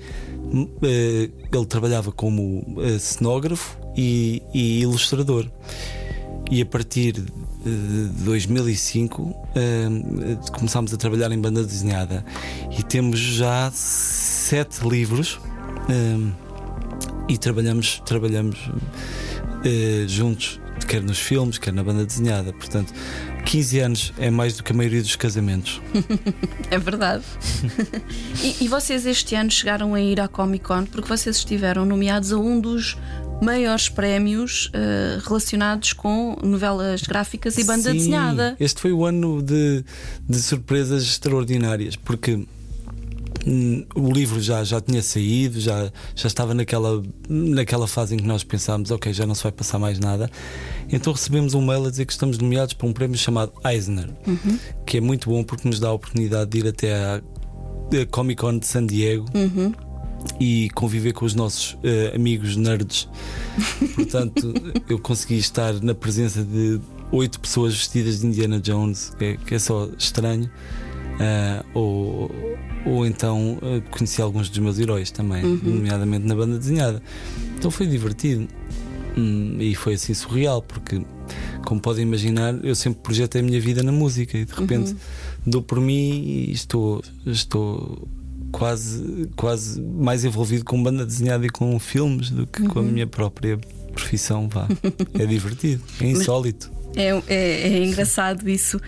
eh, 0.83 1.31
ele 1.53 1.67
trabalhava 1.67 2.11
como 2.11 2.65
eh, 2.83 2.99
cenógrafo 2.99 3.79
e, 3.97 4.43
e 4.53 4.81
ilustrador. 4.81 5.49
E 6.51 6.61
a 6.61 6.67
partir 6.67 7.25
de 7.65 8.09
2005 8.25 9.35
eh, 9.55 9.89
começámos 10.53 10.93
a 10.95 10.97
trabalhar 10.97 11.31
em 11.33 11.41
banda 11.41 11.63
desenhada 11.65 12.25
e 12.79 12.83
temos 12.83 13.19
já 13.19 13.71
sete 13.73 14.87
livros. 14.87 15.41
eh, 15.89 16.49
e 17.29 17.37
trabalhamos, 17.37 18.01
trabalhamos 18.07 18.59
eh, 19.63 20.07
juntos, 20.09 20.59
quer 20.87 21.03
nos 21.03 21.19
filmes, 21.19 21.59
quer 21.59 21.73
na 21.75 21.85
banda 21.85 22.05
desenhada. 22.07 22.55
Portanto, 22.55 22.95
15 23.45 23.81
anos 23.81 24.13
é 24.19 24.31
mais 24.31 24.57
do 24.57 24.63
que 24.63 24.73
a 24.73 24.75
maioria 24.75 25.03
dos 25.03 25.15
casamentos. 25.15 25.81
É 26.71 26.79
verdade. 26.79 27.25
e, 28.45 28.65
e 28.65 28.69
vocês 28.69 29.07
este 29.07 29.35
ano 29.35 29.51
chegaram 29.51 29.95
a 29.95 30.01
ir 30.01 30.21
à 30.21 30.29
Comic 30.29 30.65
Con 30.67 30.85
porque 30.85 31.09
vocês 31.09 31.37
estiveram 31.37 31.87
nomeados 31.87 32.31
a 32.31 32.37
um 32.37 32.61
dos 32.61 32.95
maiores 33.43 33.89
prémios 33.89 34.71
eh, 34.73 35.19
relacionados 35.25 35.93
com 35.93 36.37
novelas 36.43 37.03
gráficas 37.03 37.57
e 37.59 37.65
banda 37.65 37.91
Sim, 37.91 37.97
desenhada. 37.99 38.57
Este 38.59 38.81
foi 38.81 38.93
o 38.93 39.05
ano 39.05 39.43
de, 39.43 39.85
de 40.29 40.39
surpresas 40.43 41.03
extraordinárias, 41.05 41.95
porque 41.97 42.45
hum, 43.47 43.87
o 43.95 44.11
livro 44.13 44.41
já, 44.41 44.65
já 44.65 44.81
tinha 44.81 45.03
saído, 45.03 45.61
já, 45.61 45.91
já 46.17 46.27
estava 46.27 46.53
naquela, 46.53 47.03
naquela 47.29 47.87
fase 47.87 48.15
em 48.15 48.19
que 48.19 48.27
nós 48.27 48.43
pensámos, 48.43 48.91
ok, 48.91 49.13
já 49.13 49.25
não 49.25 49.35
se 49.35 49.43
vai 49.45 49.53
passar 49.53 49.79
mais 49.79 49.99
nada. 49.99 50.29
Então 50.91 51.13
recebemos 51.13 51.55
um 51.55 51.65
mail 51.65 51.87
a 51.87 51.91
dizer 51.91 52.07
que 52.07 52.13
estamos 52.13 52.39
nomeados 52.39 52.75
para 52.75 52.89
um 52.89 52.93
prémio 52.93 53.17
chamado 53.17 53.53
Eisner, 53.65 54.09
Uhum. 54.27 54.59
que 54.85 54.97
é 54.97 55.01
muito 55.01 55.31
bom 55.31 55.45
porque 55.45 55.69
nos 55.69 55.79
dá 55.79 55.89
a 55.89 55.93
oportunidade 55.93 56.51
de 56.51 56.59
ir 56.59 56.67
até 56.69 56.95
à 56.95 57.21
à 57.91 58.05
Comic 58.11 58.39
Con 58.43 58.59
de 58.59 58.67
San 58.67 58.85
Diego. 58.85 59.25
Uhum. 59.35 59.73
E 60.41 60.69
conviver 60.75 61.13
com 61.13 61.25
os 61.25 61.35
nossos 61.35 61.77
eh, 61.83 62.13
amigos 62.15 62.57
nerds. 62.57 63.09
Portanto, 63.95 64.53
eu 64.89 64.99
consegui 64.99 65.39
estar 65.39 65.73
na 65.83 65.95
presença 65.95 66.43
de 66.45 66.81
oito 67.13 67.41
pessoas 67.41 67.75
vestidas 67.75 68.21
de 68.21 68.27
Indiana 68.27 68.61
Jones, 68.61 69.13
que 69.19 69.25
é, 69.25 69.37
que 69.37 69.55
é 69.55 69.59
só 69.59 69.89
estranho. 69.99 70.51
Ah, 71.21 71.65
ou, 71.75 72.31
ou 72.87 73.05
então 73.07 73.59
eh, 73.63 73.81
conheci 73.91 74.23
alguns 74.23 74.49
dos 74.49 74.59
meus 74.59 74.79
heróis 74.79 75.11
também, 75.11 75.45
Uhum. 75.45 75.61
nomeadamente 75.65 76.25
na 76.27 76.35
banda 76.35 76.59
desenhada. 76.59 77.03
Então 77.57 77.71
foi 77.71 77.87
divertido 77.87 78.47
Hum, 79.17 79.57
e 79.59 79.75
foi 79.75 79.95
assim 79.95 80.15
surreal, 80.15 80.63
porque, 80.63 81.03
como 81.65 81.81
podem 81.81 82.05
imaginar, 82.05 82.55
eu 82.65 82.73
sempre 82.77 83.01
projetei 83.03 83.41
a 83.41 83.45
minha 83.45 83.61
vida 83.61 83.83
na 83.83 83.91
música 83.91 84.39
e 84.39 84.45
de 84.45 84.53
repente 84.53 84.93
Uhum. 84.93 84.97
dou 85.45 85.63
por 85.63 85.81
mim 85.81 86.23
e 86.25 86.53
estou, 86.53 87.03
estou 87.27 88.07
quase, 88.53 89.29
quase 89.37 89.81
mais 89.81 90.25
envolvido 90.25 90.65
com 90.65 90.83
banda 90.83 91.05
desenhada 91.05 91.47
e 91.47 91.51
com 91.51 91.79
filmes 91.79 92.31
do 92.31 92.47
que 92.47 92.63
com 92.69 92.79
a 92.79 92.83
Uhum. 92.83 92.89
minha 92.91 93.07
própria 93.07 93.59
profissão. 93.93 94.49
Vá. 94.49 94.67
É 95.19 95.27
divertido, 95.27 95.83
é 96.01 96.05
Mas- 96.05 96.21
insólito. 96.21 96.71
É, 96.99 97.23
é- 97.29 97.69
é 97.69 97.85
engraçado 97.85 98.49
isso. 98.49 98.81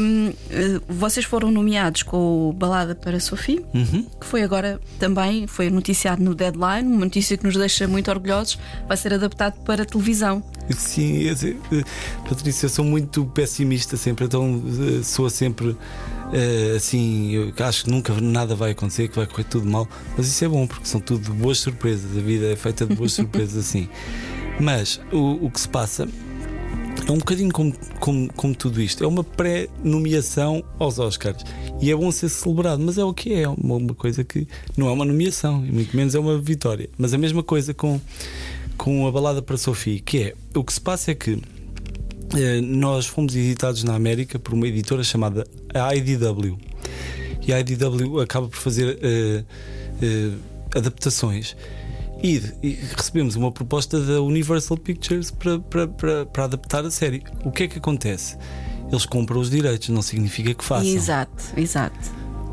Hum, 0.00 0.32
eh, 0.50 0.80
vocês 0.88 1.26
foram 1.26 1.50
nomeados 1.50 2.04
com 2.04 2.48
o 2.48 2.52
Balada 2.52 2.94
para 2.94 3.18
Sophie, 3.18 3.64
Uhum. 3.74 4.04
que 4.20 4.24
foi 4.26 4.42
agora 4.42 4.80
também 5.00 5.46
foi 5.48 5.68
noticiado 5.68 6.22
no 6.22 6.32
Deadline, 6.34 6.86
uma 6.88 7.04
notícia 7.06 7.36
que 7.36 7.44
nos 7.44 7.56
deixa 7.56 7.88
muito 7.88 8.08
orgulhosos. 8.10 8.56
Vai 8.86 8.96
ser 8.96 9.12
adaptado 9.14 9.58
para 9.64 9.84
televisão. 9.84 10.44
Sim, 10.70 11.22
eu 11.22 11.36
sei, 11.36 11.56
eh, 11.72 11.82
Patrícia, 12.28 12.66
eu 12.66 12.70
sou 12.70 12.84
muito 12.84 13.24
pessimista 13.26 13.96
sempre, 13.96 14.24
então 14.26 14.62
eh, 14.98 15.02
sou 15.02 15.28
sempre 15.28 15.76
eh, 16.32 16.74
assim. 16.76 17.32
Eu 17.32 17.52
acho 17.66 17.84
que 17.84 17.90
nunca 17.90 18.12
nada 18.20 18.54
vai 18.54 18.70
acontecer, 18.72 19.08
que 19.08 19.16
vai 19.16 19.26
correr 19.26 19.44
tudo 19.44 19.68
mal, 19.68 19.88
mas 20.16 20.26
isso 20.28 20.44
é 20.44 20.48
bom 20.48 20.66
porque 20.68 20.86
são 20.86 21.00
tudo 21.00 21.32
boas 21.34 21.58
surpresas. 21.58 22.16
A 22.16 22.20
vida 22.20 22.46
é 22.46 22.54
feita 22.56 22.86
de 22.86 22.94
boas 22.94 23.10
surpresas 23.14 23.56
assim. 23.56 23.88
Mas 24.60 25.00
o, 25.12 25.46
o 25.46 25.50
que 25.50 25.60
se 25.60 25.68
passa 25.68 26.08
é 27.06 27.12
um 27.12 27.18
bocadinho 27.18 27.52
como, 27.52 27.72
como, 28.00 28.32
como 28.32 28.54
tudo 28.54 28.82
isto, 28.82 29.04
é 29.04 29.06
uma 29.06 29.22
pré-nomeação 29.22 30.64
aos 30.78 30.98
Oscars 30.98 31.44
e 31.80 31.90
é 31.90 31.94
bom 31.94 32.10
ser 32.10 32.28
celebrado, 32.28 32.82
mas 32.82 32.98
é 32.98 33.04
o 33.04 33.14
que 33.14 33.32
é, 33.32 33.42
é 33.42 33.48
uma, 33.48 33.76
uma 33.76 33.94
coisa 33.94 34.24
que 34.24 34.46
não 34.76 34.88
é 34.88 34.92
uma 34.92 35.04
nomeação 35.04 35.64
e 35.64 35.70
muito 35.70 35.96
menos 35.96 36.14
é 36.14 36.18
uma 36.18 36.36
vitória. 36.38 36.90
Mas 36.98 37.14
a 37.14 37.18
mesma 37.18 37.42
coisa 37.44 37.72
com, 37.72 38.00
com 38.76 39.06
a 39.06 39.12
balada 39.12 39.40
para 39.40 39.56
Sophie, 39.56 40.00
que 40.00 40.18
é 40.18 40.34
o 40.54 40.64
que 40.64 40.72
se 40.72 40.80
passa 40.80 41.12
é 41.12 41.14
que 41.14 41.40
eh, 42.34 42.60
nós 42.60 43.06
fomos 43.06 43.36
editados 43.36 43.84
na 43.84 43.94
América 43.94 44.38
por 44.38 44.52
uma 44.54 44.66
editora 44.66 45.04
chamada 45.04 45.46
IDW 45.96 46.58
e 47.46 47.52
a 47.52 47.60
IDW 47.60 48.20
acaba 48.20 48.48
por 48.48 48.58
fazer 48.58 48.98
eh, 49.00 49.44
eh, 50.02 50.30
adaptações. 50.74 51.56
E, 52.22 52.42
e 52.62 52.70
recebemos 52.96 53.36
uma 53.36 53.52
proposta 53.52 54.00
da 54.00 54.20
Universal 54.22 54.78
Pictures 54.78 55.30
para, 55.30 55.58
para, 55.58 55.86
para, 55.86 56.26
para 56.26 56.44
adaptar 56.44 56.84
a 56.84 56.90
série. 56.90 57.22
O 57.44 57.50
que 57.50 57.64
é 57.64 57.68
que 57.68 57.78
acontece? 57.78 58.36
Eles 58.90 59.04
compram 59.04 59.40
os 59.40 59.50
direitos, 59.50 59.88
não 59.90 60.00
significa 60.02 60.54
que 60.54 60.64
façam. 60.64 60.86
Exato, 60.88 61.44
exato. 61.56 61.98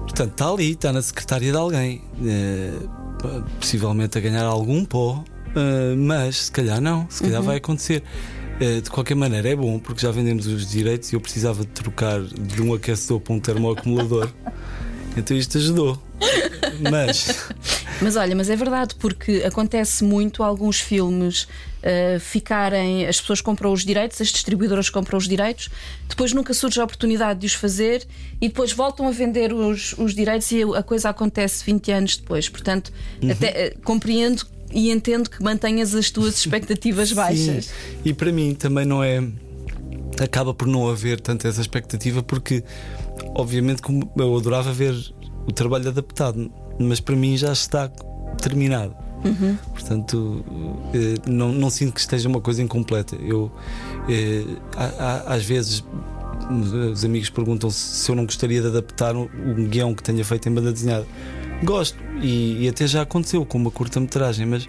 Portanto, 0.01 0.31
está 0.31 0.49
ali, 0.49 0.71
está 0.71 0.91
na 0.91 1.01
secretária 1.01 1.51
de 1.51 1.57
alguém, 1.57 2.01
eh, 2.25 2.73
possivelmente 3.59 4.17
a 4.17 4.21
ganhar 4.21 4.43
algum 4.43 4.83
pó, 4.83 5.23
eh, 5.55 5.95
mas 5.95 6.45
se 6.45 6.51
calhar 6.51 6.81
não, 6.81 7.07
se 7.09 7.23
calhar 7.23 7.39
Uhum. 7.39 7.47
vai 7.47 7.57
acontecer. 7.57 8.03
Eh, 8.59 8.81
de 8.81 8.89
qualquer 8.89 9.15
maneira, 9.15 9.49
é 9.49 9.55
bom 9.55 9.79
porque 9.79 10.01
já 10.01 10.11
vendemos 10.11 10.45
os 10.45 10.69
direitos 10.69 11.11
e 11.11 11.15
eu 11.15 11.21
precisava 11.21 11.61
de 11.61 11.67
trocar 11.71 12.21
de 12.21 12.61
um 12.61 12.73
aquecedor 12.73 13.19
para 13.21 13.33
um 13.33 13.39
termoacumulador. 13.39 14.29
então 15.17 15.35
isto 15.37 15.57
ajudou. 15.57 16.01
Mas 16.91 17.49
Mas 18.03 18.15
olha, 18.15 18.35
mas 18.35 18.49
é 18.49 18.55
verdade, 18.55 18.95
porque 18.95 19.43
acontece 19.45 20.03
muito 20.03 20.43
alguns 20.43 20.79
filmes 20.79 21.43
uh, 21.43 22.19
ficarem. 22.19 23.05
As 23.07 23.19
pessoas 23.21 23.41
compram 23.41 23.71
os 23.71 23.85
direitos, 23.85 24.19
as 24.19 24.27
distribuidoras 24.27 24.89
compram 24.89 25.17
os 25.17 25.27
direitos, 25.27 25.69
depois 26.07 26.33
nunca 26.33 26.53
surge 26.53 26.79
a 26.79 26.83
oportunidade 26.83 27.39
de 27.39 27.45
os 27.47 27.53
fazer 27.53 28.05
e 28.41 28.47
depois 28.47 28.71
voltam 28.71 29.07
a 29.07 29.11
vender 29.11 29.53
os, 29.53 29.93
os 29.97 30.13
direitos 30.13 30.51
e 30.51 30.61
a 30.63 30.83
coisa 30.83 31.09
acontece 31.09 31.63
20 31.65 31.91
anos 31.91 32.17
depois. 32.17 32.49
Portanto, 32.49 32.91
Uhum. 33.21 33.31
até, 33.31 33.67
uh, 33.75 33.81
compreendo 33.83 34.45
e 34.71 34.91
entendo 34.91 35.29
que 35.29 35.41
mantenhas 35.43 35.93
as 35.95 36.09
tuas 36.09 36.35
expectativas 36.37 37.11
baixas. 37.13 37.65
Sim. 37.65 37.71
E 38.05 38.13
para 38.13 38.31
mim 38.31 38.53
também 38.55 38.85
não 38.85 39.03
é. 39.03 39.23
Acaba 40.21 40.53
por 40.53 40.67
não 40.67 40.87
haver 40.89 41.19
tanta 41.19 41.47
essa 41.47 41.59
expectativa, 41.59 42.21
porque, 42.21 42.63
obviamente, 43.35 43.81
como 43.81 44.11
eu 44.15 44.37
adorava 44.37 44.71
ver 44.71 44.93
o 45.47 45.51
trabalho 45.51 45.89
adaptado, 45.89 46.51
mas 46.79 46.99
para 46.99 47.15
mim 47.15 47.37
já 47.37 47.51
está 47.51 47.89
terminado. 48.41 48.95
Uhum. 49.23 49.57
Portanto, 49.71 50.45
eh, 50.93 51.15
não, 51.25 51.51
não 51.51 51.69
sinto 51.69 51.93
que 51.93 51.99
esteja 51.99 52.27
uma 52.27 52.41
coisa 52.41 52.61
incompleta. 52.61 53.15
Eu, 53.15 53.51
eh, 54.09 54.43
às 55.25 55.45
vezes, 55.45 55.83
os 56.91 57.05
amigos 57.05 57.29
perguntam 57.29 57.69
se 57.69 58.09
eu 58.11 58.15
não 58.15 58.25
gostaria 58.25 58.61
de 58.61 58.67
adaptar 58.67 59.15
um 59.15 59.67
guião 59.67 59.93
que 59.93 60.03
tenha 60.03 60.23
feito 60.25 60.49
em 60.49 60.53
banda 60.53 60.71
desenhada. 60.73 61.05
gosto. 61.63 61.97
E, 62.21 62.65
e 62.65 62.69
até 62.69 62.85
já 62.85 63.01
aconteceu 63.01 63.45
com 63.45 63.57
uma 63.57 63.71
curta-metragem, 63.71 64.45
mas, 64.45 64.67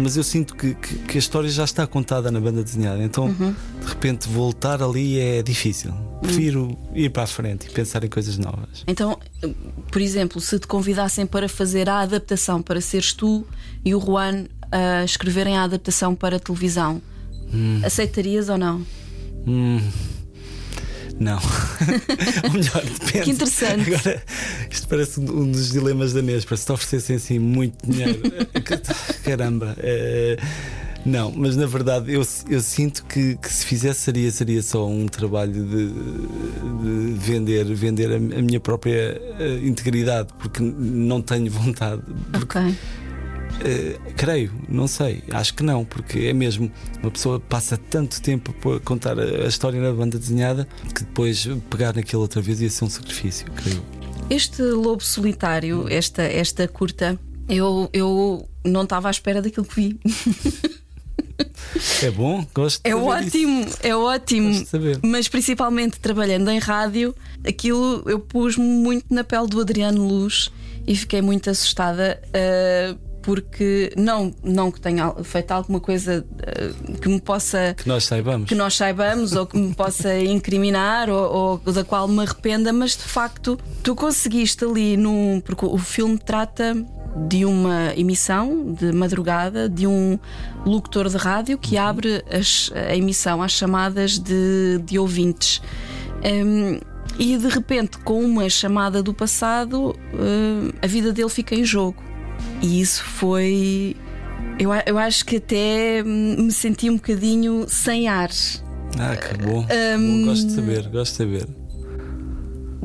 mas 0.00 0.16
eu 0.16 0.24
sinto 0.24 0.54
que, 0.54 0.74
que, 0.74 0.94
que, 0.96 1.16
a 1.16 1.18
história 1.18 1.48
já 1.48 1.64
está 1.64 1.86
contada 1.86 2.30
na 2.30 2.40
banda 2.40 2.62
desenhada. 2.62 3.02
Então, 3.02 3.26
uhum. 3.26 3.54
de 3.80 3.86
repente, 3.86 4.28
voltar 4.28 4.82
ali 4.82 5.18
é 5.18 5.42
difícil. 5.42 5.92
Prefiro 6.20 6.64
uhum. 6.64 6.76
ir 6.94 7.10
para 7.10 7.24
a 7.24 7.26
frente 7.26 7.68
e 7.68 7.70
pensar 7.70 8.02
em 8.04 8.08
coisas 8.08 8.38
novas. 8.38 8.84
Então, 8.86 9.18
por 9.90 10.00
exemplo, 10.00 10.40
se 10.40 10.58
te 10.58 10.66
convidassem 10.66 11.26
para 11.26 11.48
fazer 11.48 11.88
a 11.88 12.00
adaptação 12.00 12.62
para 12.62 12.80
seres 12.80 13.12
tu 13.12 13.46
e 13.84 13.94
o 13.94 14.00
Juan 14.00 14.46
a 14.72 15.04
escreverem 15.04 15.56
a 15.56 15.64
adaptação 15.64 16.14
para 16.14 16.36
a 16.36 16.40
televisão, 16.40 17.02
hum. 17.52 17.80
aceitarias 17.84 18.48
ou 18.48 18.56
não? 18.58 18.86
Hum. 19.46 19.80
Não. 21.20 21.38
Ou 22.44 22.50
melhor, 22.50 22.82
depende. 22.82 23.24
Que 23.24 23.30
interessante. 23.30 23.94
Agora, 23.94 24.22
isto 24.70 24.88
parece 24.88 25.20
um 25.20 25.52
dos 25.52 25.70
dilemas 25.70 26.14
da 26.14 26.22
Nespa. 26.22 26.56
Se 26.56 26.64
te 26.64 26.72
oferecessem 26.72 27.16
assim 27.16 27.38
muito 27.38 27.86
dinheiro, 27.86 28.20
caramba. 29.22 29.76
É... 29.78 30.38
Não, 31.04 31.32
mas 31.34 31.56
na 31.56 31.66
verdade 31.66 32.12
eu, 32.12 32.22
eu 32.48 32.60
sinto 32.60 33.04
que, 33.06 33.34
que, 33.36 33.50
se 33.50 33.64
fizesse 33.64 34.00
seria, 34.00 34.30
seria 34.30 34.62
só 34.62 34.86
um 34.86 35.06
trabalho 35.06 35.52
de, 35.52 35.88
de 35.88 37.18
vender, 37.18 37.64
vender 37.74 38.12
a, 38.12 38.16
a 38.16 38.42
minha 38.42 38.60
própria 38.60 39.18
uh, 39.38 39.66
integridade, 39.66 40.28
porque 40.38 40.62
não 40.62 41.22
tenho 41.22 41.50
vontade. 41.50 42.02
Porque, 42.32 42.58
ok 42.58 42.76
Uh, 43.60 44.14
creio, 44.16 44.52
não 44.68 44.86
sei, 44.86 45.22
acho 45.32 45.52
que 45.54 45.62
não, 45.62 45.84
porque 45.84 46.20
é 46.20 46.32
mesmo 46.32 46.72
uma 47.02 47.10
pessoa 47.10 47.38
passa 47.38 47.76
tanto 47.76 48.20
tempo 48.22 48.54
por 48.54 48.80
contar 48.80 49.18
a, 49.18 49.22
a 49.22 49.46
história 49.46 49.78
na 49.80 49.92
banda 49.92 50.18
desenhada 50.18 50.66
que 50.94 51.04
depois 51.04 51.46
pegar 51.68 51.94
naquilo 51.94 52.22
outra 52.22 52.40
vez 52.40 52.60
ia 52.62 52.70
ser 52.70 52.84
um 52.84 52.90
sacrifício, 52.90 53.46
creio. 53.52 53.82
Este 54.30 54.62
lobo 54.62 55.04
solitário, 55.04 55.86
esta, 55.90 56.22
esta 56.22 56.66
curta, 56.66 57.18
eu, 57.48 57.90
eu 57.92 58.48
não 58.64 58.84
estava 58.84 59.08
à 59.08 59.10
espera 59.10 59.42
daquilo 59.42 59.66
que 59.66 59.74
vi. 59.74 60.00
É 62.02 62.10
bom, 62.10 62.46
gosto 62.54 62.80
É 62.84 62.94
ótimo, 62.94 63.62
isso. 63.62 63.78
é 63.82 63.96
ótimo. 63.96 64.66
Mas 65.02 65.28
principalmente 65.28 65.98
trabalhando 65.98 66.50
em 66.50 66.58
rádio, 66.58 67.14
aquilo 67.46 68.02
eu 68.06 68.18
pus-me 68.18 68.64
muito 68.64 69.06
na 69.10 69.24
pele 69.24 69.46
do 69.46 69.60
Adriano 69.60 70.06
Luz 70.06 70.50
e 70.86 70.94
fiquei 70.94 71.22
muito 71.22 71.48
assustada. 71.48 72.20
Uh, 72.28 73.09
porque 73.22 73.92
não, 73.96 74.34
não 74.42 74.70
que 74.70 74.80
tenha 74.80 75.12
feito 75.22 75.50
alguma 75.52 75.80
coisa 75.80 76.24
uh, 76.24 76.98
que 76.98 77.08
me 77.08 77.20
possa 77.20 77.74
que 77.76 77.88
nós 77.88 78.04
saibamos, 78.04 78.48
que 78.48 78.54
nós 78.54 78.74
saibamos 78.74 79.32
ou 79.32 79.46
que 79.46 79.58
me 79.58 79.74
possa 79.74 80.16
incriminar 80.20 81.08
ou, 81.10 81.60
ou, 81.64 81.72
da 81.72 81.84
qual 81.84 82.08
me 82.08 82.22
arrependa, 82.22 82.72
mas 82.72 82.96
de 82.96 83.04
facto 83.04 83.58
tu 83.82 83.94
conseguiste 83.94 84.64
ali 84.64 84.96
num 84.96 85.40
porque 85.44 85.66
o 85.66 85.78
filme 85.78 86.18
trata 86.18 86.74
de 87.28 87.44
uma 87.44 87.92
emissão 87.96 88.72
de 88.72 88.92
madrugada 88.92 89.68
de 89.68 89.86
um 89.86 90.18
locutor 90.64 91.08
de 91.08 91.16
rádio 91.16 91.58
que 91.58 91.76
uhum. 91.76 91.82
abre 91.82 92.24
as, 92.30 92.70
a 92.74 92.96
emissão 92.96 93.42
às 93.42 93.52
chamadas 93.52 94.18
de, 94.18 94.80
de 94.84 94.98
ouvintes. 94.98 95.60
Um, 96.24 96.78
e 97.18 97.36
de 97.36 97.48
repente, 97.48 97.98
com 97.98 98.22
uma 98.22 98.48
chamada 98.48 99.02
do 99.02 99.12
passado, 99.12 99.90
uh, 99.90 100.74
a 100.80 100.86
vida 100.86 101.12
dele 101.12 101.28
fica 101.28 101.54
em 101.54 101.64
jogo. 101.64 102.09
E 102.62 102.80
isso 102.80 103.02
foi. 103.04 103.96
Eu, 104.58 104.70
eu 104.86 104.98
acho 104.98 105.24
que 105.24 105.36
até 105.36 106.02
me 106.02 106.52
senti 106.52 106.90
um 106.90 106.96
bocadinho 106.96 107.66
sem 107.68 108.08
ar. 108.08 108.30
Ah, 108.98 109.16
que 109.16 109.36
bom. 109.38 109.66
Um, 109.98 110.24
gosto 110.26 110.46
de 110.46 110.52
saber, 110.52 110.88
gosto 110.88 111.12
de 111.12 111.16
saber. 111.16 111.48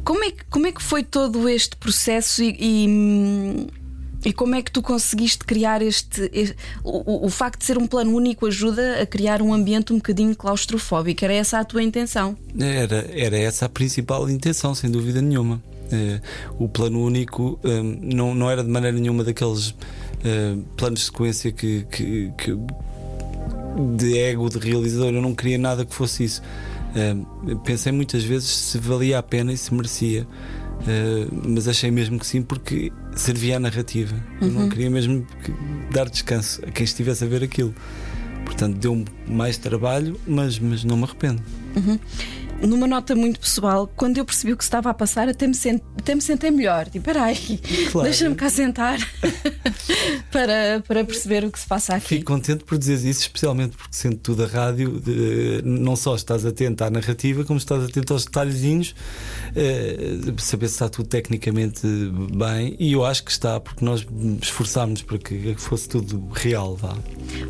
Como 0.03 0.23
é, 0.23 0.31
que, 0.31 0.45
como 0.45 0.67
é 0.67 0.71
que 0.71 0.83
foi 0.83 1.03
todo 1.03 1.49
este 1.49 1.75
processo 1.77 2.43
e, 2.43 2.55
e, 2.59 4.29
e 4.29 4.33
como 4.33 4.53
é 4.53 4.61
que 4.61 4.71
tu 4.71 4.81
conseguiste 4.81 5.39
criar 5.39 5.81
este. 5.81 6.29
este 6.31 6.55
o, 6.83 7.25
o, 7.25 7.29
facto 7.29 7.59
de 7.59 7.65
ser 7.65 7.77
um 7.77 7.87
plano 7.87 8.15
único 8.15 8.45
ajuda 8.45 9.01
a 9.01 9.05
criar 9.05 9.41
um 9.41 9.53
ambiente 9.53 9.91
um 9.91 9.97
bocadinho 9.97 10.35
claustrofóbico. 10.35 11.25
Era 11.25 11.33
essa 11.33 11.59
a 11.59 11.65
tua 11.65 11.81
intenção? 11.81 12.37
Era, 12.59 13.09
era 13.11 13.37
essa 13.37 13.65
a 13.65 13.69
principal 13.69 14.29
intenção, 14.29 14.75
sem 14.75 14.91
dúvida 14.91 15.21
nenhuma. 15.21 15.61
Uh, 15.85 16.63
o 16.63 16.67
plano 16.67 16.99
único 17.03 17.59
ehm, 17.63 17.99
não, 18.01 18.33
não 18.33 18.49
era 18.49 18.63
de 18.63 18.69
maneira 18.69 18.97
nenhuma 18.97 19.23
daqueles 19.23 19.69
uh, 19.69 20.61
planos 20.75 21.01
de 21.01 21.05
sequência 21.05 21.51
que, 21.51 21.85
que, 21.91 22.31
que, 22.37 22.57
de 23.95 24.17
ego 24.17 24.49
de 24.49 24.57
realizador. 24.57 25.13
Eu 25.13 25.21
não 25.21 25.35
queria 25.35 25.57
nada 25.57 25.85
que 25.85 25.93
fosse 25.93 26.23
isso. 26.23 26.41
Uh, 26.95 27.55
pensei 27.59 27.91
muitas 27.91 28.23
vezes 28.23 28.49
se 28.49 28.77
valia 28.79 29.19
a 29.19 29.23
pena 29.23 29.53
e 29.53 29.57
se 29.57 29.73
merecia. 29.73 30.27
mas 31.47 31.67
achei 31.67 31.91
mesmo 31.91 32.19
que 32.19 32.25
sim, 32.25 32.41
porque 32.41 32.91
servia 33.15 33.57
à 33.57 33.59
narrativa. 33.59 34.15
Uhum. 34.41 34.47
Eu 34.47 34.53
não 34.53 34.61
uhum. 34.61 34.69
queria 34.69 34.89
mesmo 34.89 35.25
dar 35.91 36.09
descanso 36.09 36.61
a 36.65 36.71
quem 36.71 36.83
estivesse 36.83 37.23
a 37.23 37.27
ver 37.27 37.43
aquilo. 37.43 37.73
Portanto, 38.43 38.77
deu-me 38.77 39.05
mais 39.27 39.57
trabalho, 39.57 40.19
mas, 40.25 40.57
mas 40.59 40.83
não 40.83 40.97
me 40.97 41.03
arrependo. 41.03 41.41
Uhum 41.75 41.99
numa 42.61 42.87
nota 42.87 43.15
muito 43.15 43.39
pessoal, 43.39 43.89
quando 43.95 44.17
eu 44.17 44.25
percebi 44.25 44.53
o 44.53 44.57
que 44.57 44.63
se 44.63 44.67
estava 44.67 44.89
a 44.89 44.93
passar, 44.93 45.27
até 45.27 45.47
me, 45.47 45.53
sent, 45.53 45.81
até 45.97 46.15
me 46.15 46.21
sentei 46.21 46.51
melhor. 46.51 46.87
Tipo, 46.89 47.05
peraí, 47.05 47.59
claro. 47.91 48.07
deixa-me 48.07 48.35
cá 48.35 48.49
sentar 48.49 48.99
para, 50.31 50.83
para 50.87 51.03
perceber 51.03 51.43
o 51.43 51.51
que 51.51 51.59
se 51.59 51.67
passa 51.67 51.95
aqui. 51.95 52.07
Fico 52.07 52.25
contente 52.25 52.63
por 52.63 52.77
dizer 52.77 52.95
isso, 52.95 53.21
especialmente 53.21 53.75
porque 53.75 53.95
sendo 53.95 54.17
tudo 54.17 54.43
a 54.43 54.47
rádio, 54.47 54.99
de, 54.99 55.61
não 55.63 55.95
só 55.95 56.15
estás 56.15 56.45
atento 56.45 56.83
à 56.83 56.89
narrativa, 56.89 57.43
como 57.43 57.57
estás 57.57 57.83
atento 57.83 58.13
aos 58.13 58.25
detalhezinhos, 58.25 58.95
eh, 59.55 60.17
saber 60.37 60.67
se 60.67 60.75
está 60.75 60.89
tudo 60.89 61.07
tecnicamente 61.07 61.85
bem. 62.35 62.75
E 62.79 62.93
eu 62.93 63.05
acho 63.05 63.23
que 63.23 63.31
está, 63.31 63.59
porque 63.59 63.83
nós 63.83 64.05
esforçámos 64.41 65.01
para 65.01 65.17
que 65.17 65.55
fosse 65.57 65.89
tudo 65.89 66.27
real. 66.33 66.75
Vá. 66.75 66.95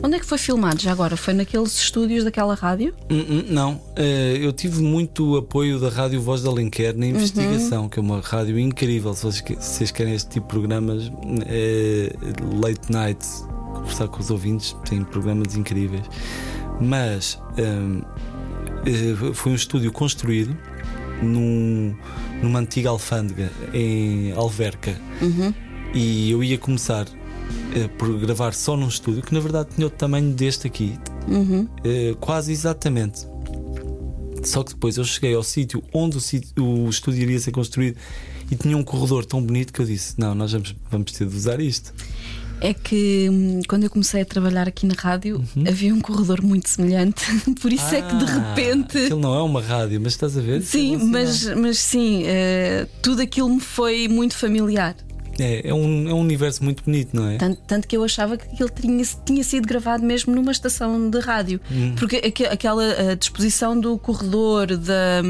Onde 0.04 0.16
é 0.16 0.20
que 0.20 0.26
foi 0.26 0.38
filmado 0.38 0.82
já 0.82 0.92
agora? 0.92 1.16
Foi 1.16 1.34
naqueles 1.34 1.76
estúdios 1.78 2.24
daquela 2.24 2.56
rádio? 2.56 2.94
Não, 3.10 3.44
não. 3.44 3.82
Eh, 3.96 4.38
eu 4.42 4.52
tive 4.52 4.82
muito 4.82 4.95
apoio 5.38 5.80
da 5.80 5.90
Rádio 5.90 6.22
Voz 6.22 6.44
da 6.44 6.50
Alenquer 6.50 6.96
na 6.96 7.06
investigação, 7.08 7.84
uhum. 7.84 7.90
que 7.90 8.00
é 8.00 8.02
uma 8.02 8.22
rádio 8.22 8.58
incrível. 8.60 9.14
Se 9.14 9.24
vocês, 9.24 9.92
querem 9.92 10.14
este 10.14 10.30
tipo 10.30 10.48
de 10.48 10.52
programas, 10.52 11.12
é 11.48 12.14
late 12.62 12.92
night, 12.92 13.26
conversar 13.74 14.08
com 14.08 14.20
os 14.20 14.30
ouvintes, 14.30 14.76
tem 14.88 15.04
programas 15.04 15.56
incríveis. 15.56 16.04
Mas 16.80 17.40
um, 17.58 18.02
eh, 18.86 19.34
foi 19.34 19.52
um 19.52 19.56
estúdio 19.56 19.92
construído 19.92 20.56
num, 21.22 21.96
numa 22.42 22.60
antiga 22.60 22.90
alfândega 22.90 23.52
em 23.74 24.32
Alverca. 24.34 24.96
Uhum. 25.22 25.54
E 25.94 26.32
eu 26.32 26.44
ia 26.44 26.58
começar 26.58 27.06
uh, 27.08 27.90
por 27.98 28.18
gravar 28.20 28.54
só 28.54 28.76
num 28.76 28.88
estúdio 28.88 29.22
que 29.22 29.34
na 29.34 29.40
verdade 29.40 29.70
tinha 29.76 29.88
o 29.88 29.90
tamanho 29.90 30.34
deste 30.34 30.68
aqui, 30.68 30.98
uhum. 31.28 31.64
uh, 31.64 32.16
quase 32.18 32.52
exatamente. 32.52 33.28
Só 34.46 34.64
que 34.64 34.74
depois 34.74 34.98
eu 34.98 35.04
cheguei 35.04 35.34
ao 35.34 35.44
sítio 35.44 35.84
onde 35.94 36.18
o, 36.18 36.22
sítio, 36.22 36.64
o 36.64 36.90
estúdio 36.90 37.24
iria 37.24 37.40
ser 37.40 37.52
construído 37.52 37.98
e 38.50 38.56
tinha 38.56 38.78
um 38.78 38.84
corredor 38.84 39.26
tão 39.26 39.42
bonito 39.42 39.74
que 39.74 39.82
eu 39.82 39.86
disse: 39.86 40.14
Não, 40.18 40.36
nós 40.36 40.52
vamos, 40.52 40.76
vamos 40.90 41.12
ter 41.12 41.28
de 41.28 41.36
usar 41.36 41.60
isto. 41.60 41.94
É 42.62 42.74
que 42.74 43.28
hum, 43.30 43.62
quando 43.68 43.84
eu 43.84 43.90
comecei 43.90 44.22
a 44.22 44.26
trabalhar 44.26 44.68
aqui 44.68 44.86
na 44.86 44.94
rádio 44.94 45.44
uhum. 45.56 45.66
havia 45.68 45.94
um 45.94 46.00
corredor 46.00 46.42
muito 46.42 46.70
semelhante, 46.70 47.26
por 47.62 47.72
isso 47.72 47.86
ah, 47.88 47.96
é 47.96 48.02
que 48.02 48.16
de 48.16 48.24
ah, 48.24 48.50
repente. 48.50 48.98
Aquilo 48.98 49.20
não 49.20 49.36
é 49.36 49.42
uma 49.42 49.62
rádio, 49.62 50.00
mas 50.02 50.14
estás 50.14 50.38
a 50.38 50.42
ver? 50.42 50.62
Sim, 50.62 50.98
mas, 50.98 51.46
mas 51.56 51.80
sim, 51.80 52.24
uh, 52.24 52.88
tudo 53.02 53.22
aquilo 53.22 53.50
me 53.50 53.60
foi 53.60 54.08
muito 54.08 54.36
familiar. 54.36 54.96
É, 55.40 55.70
é, 55.70 55.74
um, 55.74 56.10
é 56.10 56.14
um 56.14 56.20
universo 56.20 56.64
muito 56.64 56.84
bonito, 56.84 57.16
não 57.16 57.28
é? 57.28 57.38
Tanto, 57.38 57.62
tanto 57.68 57.88
que 57.88 57.98
eu 57.98 58.04
achava 58.04 58.38
que 58.38 58.46
aquilo 58.46 58.70
tinha, 58.70 59.04
tinha 59.26 59.44
sido 59.44 59.68
gravado 59.68 60.04
mesmo 60.04 60.34
numa 60.34 60.52
estação 60.52 61.10
de 61.10 61.20
rádio. 61.20 61.60
Hum. 61.72 61.94
Porque 61.98 62.22
aquela 62.50 63.16
disposição 63.16 63.80
do 63.80 63.98
corredor 63.98 64.78
da, 64.78 65.22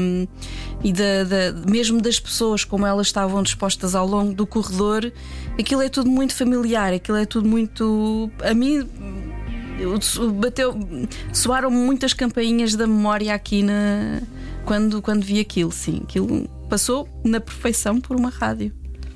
e 0.82 0.92
da, 0.92 1.24
da, 1.24 1.52
mesmo 1.68 2.00
das 2.00 2.20
pessoas, 2.20 2.64
como 2.64 2.86
elas 2.86 3.08
estavam 3.08 3.42
dispostas 3.42 3.94
ao 3.94 4.06
longo 4.06 4.32
do 4.32 4.46
corredor, 4.46 5.12
aquilo 5.58 5.82
é 5.82 5.88
tudo 5.88 6.08
muito 6.08 6.34
familiar, 6.34 6.92
aquilo 6.92 7.18
é 7.18 7.26
tudo 7.26 7.48
muito. 7.48 8.30
A 8.42 8.54
mim. 8.54 8.88
Bateu, 10.40 10.74
soaram 11.34 11.70
muitas 11.70 12.14
campainhas 12.14 12.74
da 12.74 12.86
memória 12.86 13.34
aqui 13.34 13.62
na, 13.62 14.22
quando, 14.64 15.02
quando 15.02 15.22
vi 15.22 15.38
aquilo, 15.38 15.70
sim. 15.70 16.00
Aquilo 16.02 16.48
passou 16.68 17.06
na 17.22 17.40
perfeição 17.40 18.00
por 18.00 18.16
uma 18.16 18.30
rádio. 18.30 18.72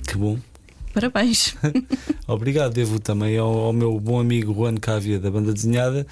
Que 0.07 0.19
bom. 0.19 0.39
Parabéns. 0.93 1.55
Obrigado, 2.27 2.73
devo 2.73 2.99
também 2.99 3.39
ao, 3.39 3.49
ao, 3.49 3.73
meu 3.73 3.99
bom 4.01 4.21
amigo 4.21 4.53
Juan 4.53 4.77
Cávia 4.77 5.21
da 5.21 5.31
banda 5.31 5.53
desenhada, 5.53 6.07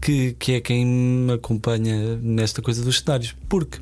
que, 0.00 0.34
que 0.38 0.52
é 0.52 0.60
quem 0.60 0.86
me 0.86 1.32
acompanha 1.32 2.16
nesta 2.16 2.60
coisa 2.60 2.84
dos 2.84 2.98
cenários. 2.98 3.34
Porque, 3.48 3.78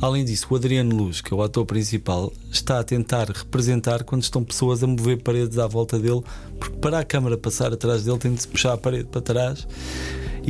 além 0.00 0.24
disso, 0.24 0.46
o 0.50 0.56
Adriano 0.56 0.94
Luz, 0.94 1.20
que 1.20 1.32
é 1.32 1.36
o 1.36 1.42
ator 1.42 1.64
principal, 1.64 2.32
está 2.50 2.80
a 2.80 2.84
tentar 2.84 3.28
representar 3.28 4.02
quando 4.02 4.22
estão 4.22 4.42
pessoas 4.42 4.82
a 4.82 4.86
mover 4.86 5.22
paredes 5.22 5.58
à 5.58 5.66
volta 5.68 5.98
dele, 5.98 6.22
porque 6.58 6.76
para 6.78 6.98
a 6.98 7.04
câmara 7.04 7.38
passar 7.38 7.72
atrás 7.72 8.04
dele 8.04 8.18
tem 8.18 8.34
de 8.34 8.42
se 8.42 8.48
puxar 8.48 8.72
a 8.72 8.78
parede 8.78 9.04
para 9.04 9.20
trás. 9.20 9.66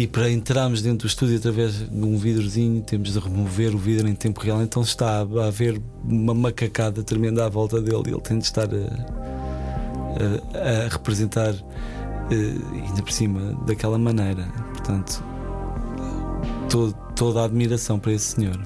E 0.01 0.07
para 0.07 0.31
entrarmos 0.31 0.81
dentro 0.81 1.07
do 1.07 1.07
estúdio 1.07 1.37
através 1.37 1.75
de 1.75 2.03
um 2.03 2.17
vidrozinho, 2.17 2.81
temos 2.81 3.13
de 3.13 3.19
remover 3.19 3.75
o 3.75 3.79
vidro 3.79 4.09
em 4.09 4.15
tempo 4.15 4.41
real. 4.41 4.63
Então 4.63 4.83
está 4.83 5.19
a 5.19 5.47
haver 5.47 5.79
uma 6.03 6.33
macacada 6.33 7.03
tremenda 7.03 7.45
à 7.45 7.51
volta 7.51 7.83
dele 7.83 8.05
e 8.07 8.09
ele 8.09 8.21
tem 8.23 8.39
de 8.39 8.45
estar 8.45 8.67
a, 8.67 8.79
a, 10.57 10.87
a 10.87 10.89
representar 10.89 11.53
uh, 11.53 12.75
ainda 12.83 13.03
por 13.03 13.13
cima 13.13 13.53
daquela 13.67 13.99
maneira. 13.99 14.45
Portanto, 14.73 15.23
todo, 16.71 16.95
toda 17.15 17.43
a 17.43 17.45
admiração 17.45 17.99
para 17.99 18.13
esse 18.13 18.37
senhor. 18.37 18.59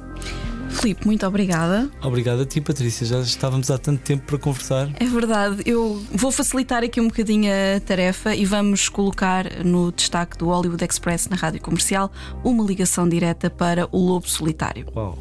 Filipe, 0.74 1.06
muito 1.06 1.26
obrigada. 1.26 1.90
Obrigado 2.02 2.42
a 2.42 2.46
ti, 2.46 2.60
Patrícia. 2.60 3.06
Já 3.06 3.20
estávamos 3.20 3.70
há 3.70 3.78
tanto 3.78 4.02
tempo 4.02 4.24
para 4.26 4.38
conversar. 4.38 4.90
É 4.98 5.04
verdade. 5.06 5.62
Eu 5.64 6.02
vou 6.12 6.30
facilitar 6.30 6.82
aqui 6.82 7.00
um 7.00 7.08
bocadinho 7.08 7.50
a 7.52 7.80
tarefa 7.80 8.34
e 8.34 8.44
vamos 8.44 8.88
colocar 8.88 9.64
no 9.64 9.92
destaque 9.92 10.36
do 10.36 10.46
Hollywood 10.46 10.84
Express 10.84 11.28
na 11.28 11.36
rádio 11.36 11.60
comercial 11.62 12.12
uma 12.42 12.64
ligação 12.64 13.08
direta 13.08 13.48
para 13.48 13.88
o 13.92 13.98
Lobo 13.98 14.28
Solitário. 14.28 14.86
Uau, 14.94 15.18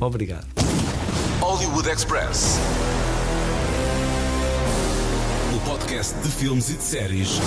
obrigado. 0.00 0.46
Hollywood 1.40 1.88
Express. 1.88 2.58
O 5.54 5.60
podcast 5.68 6.14
de 6.20 6.28
filmes 6.28 6.70
e 6.70 6.74
de 6.74 6.82
séries 6.82 7.38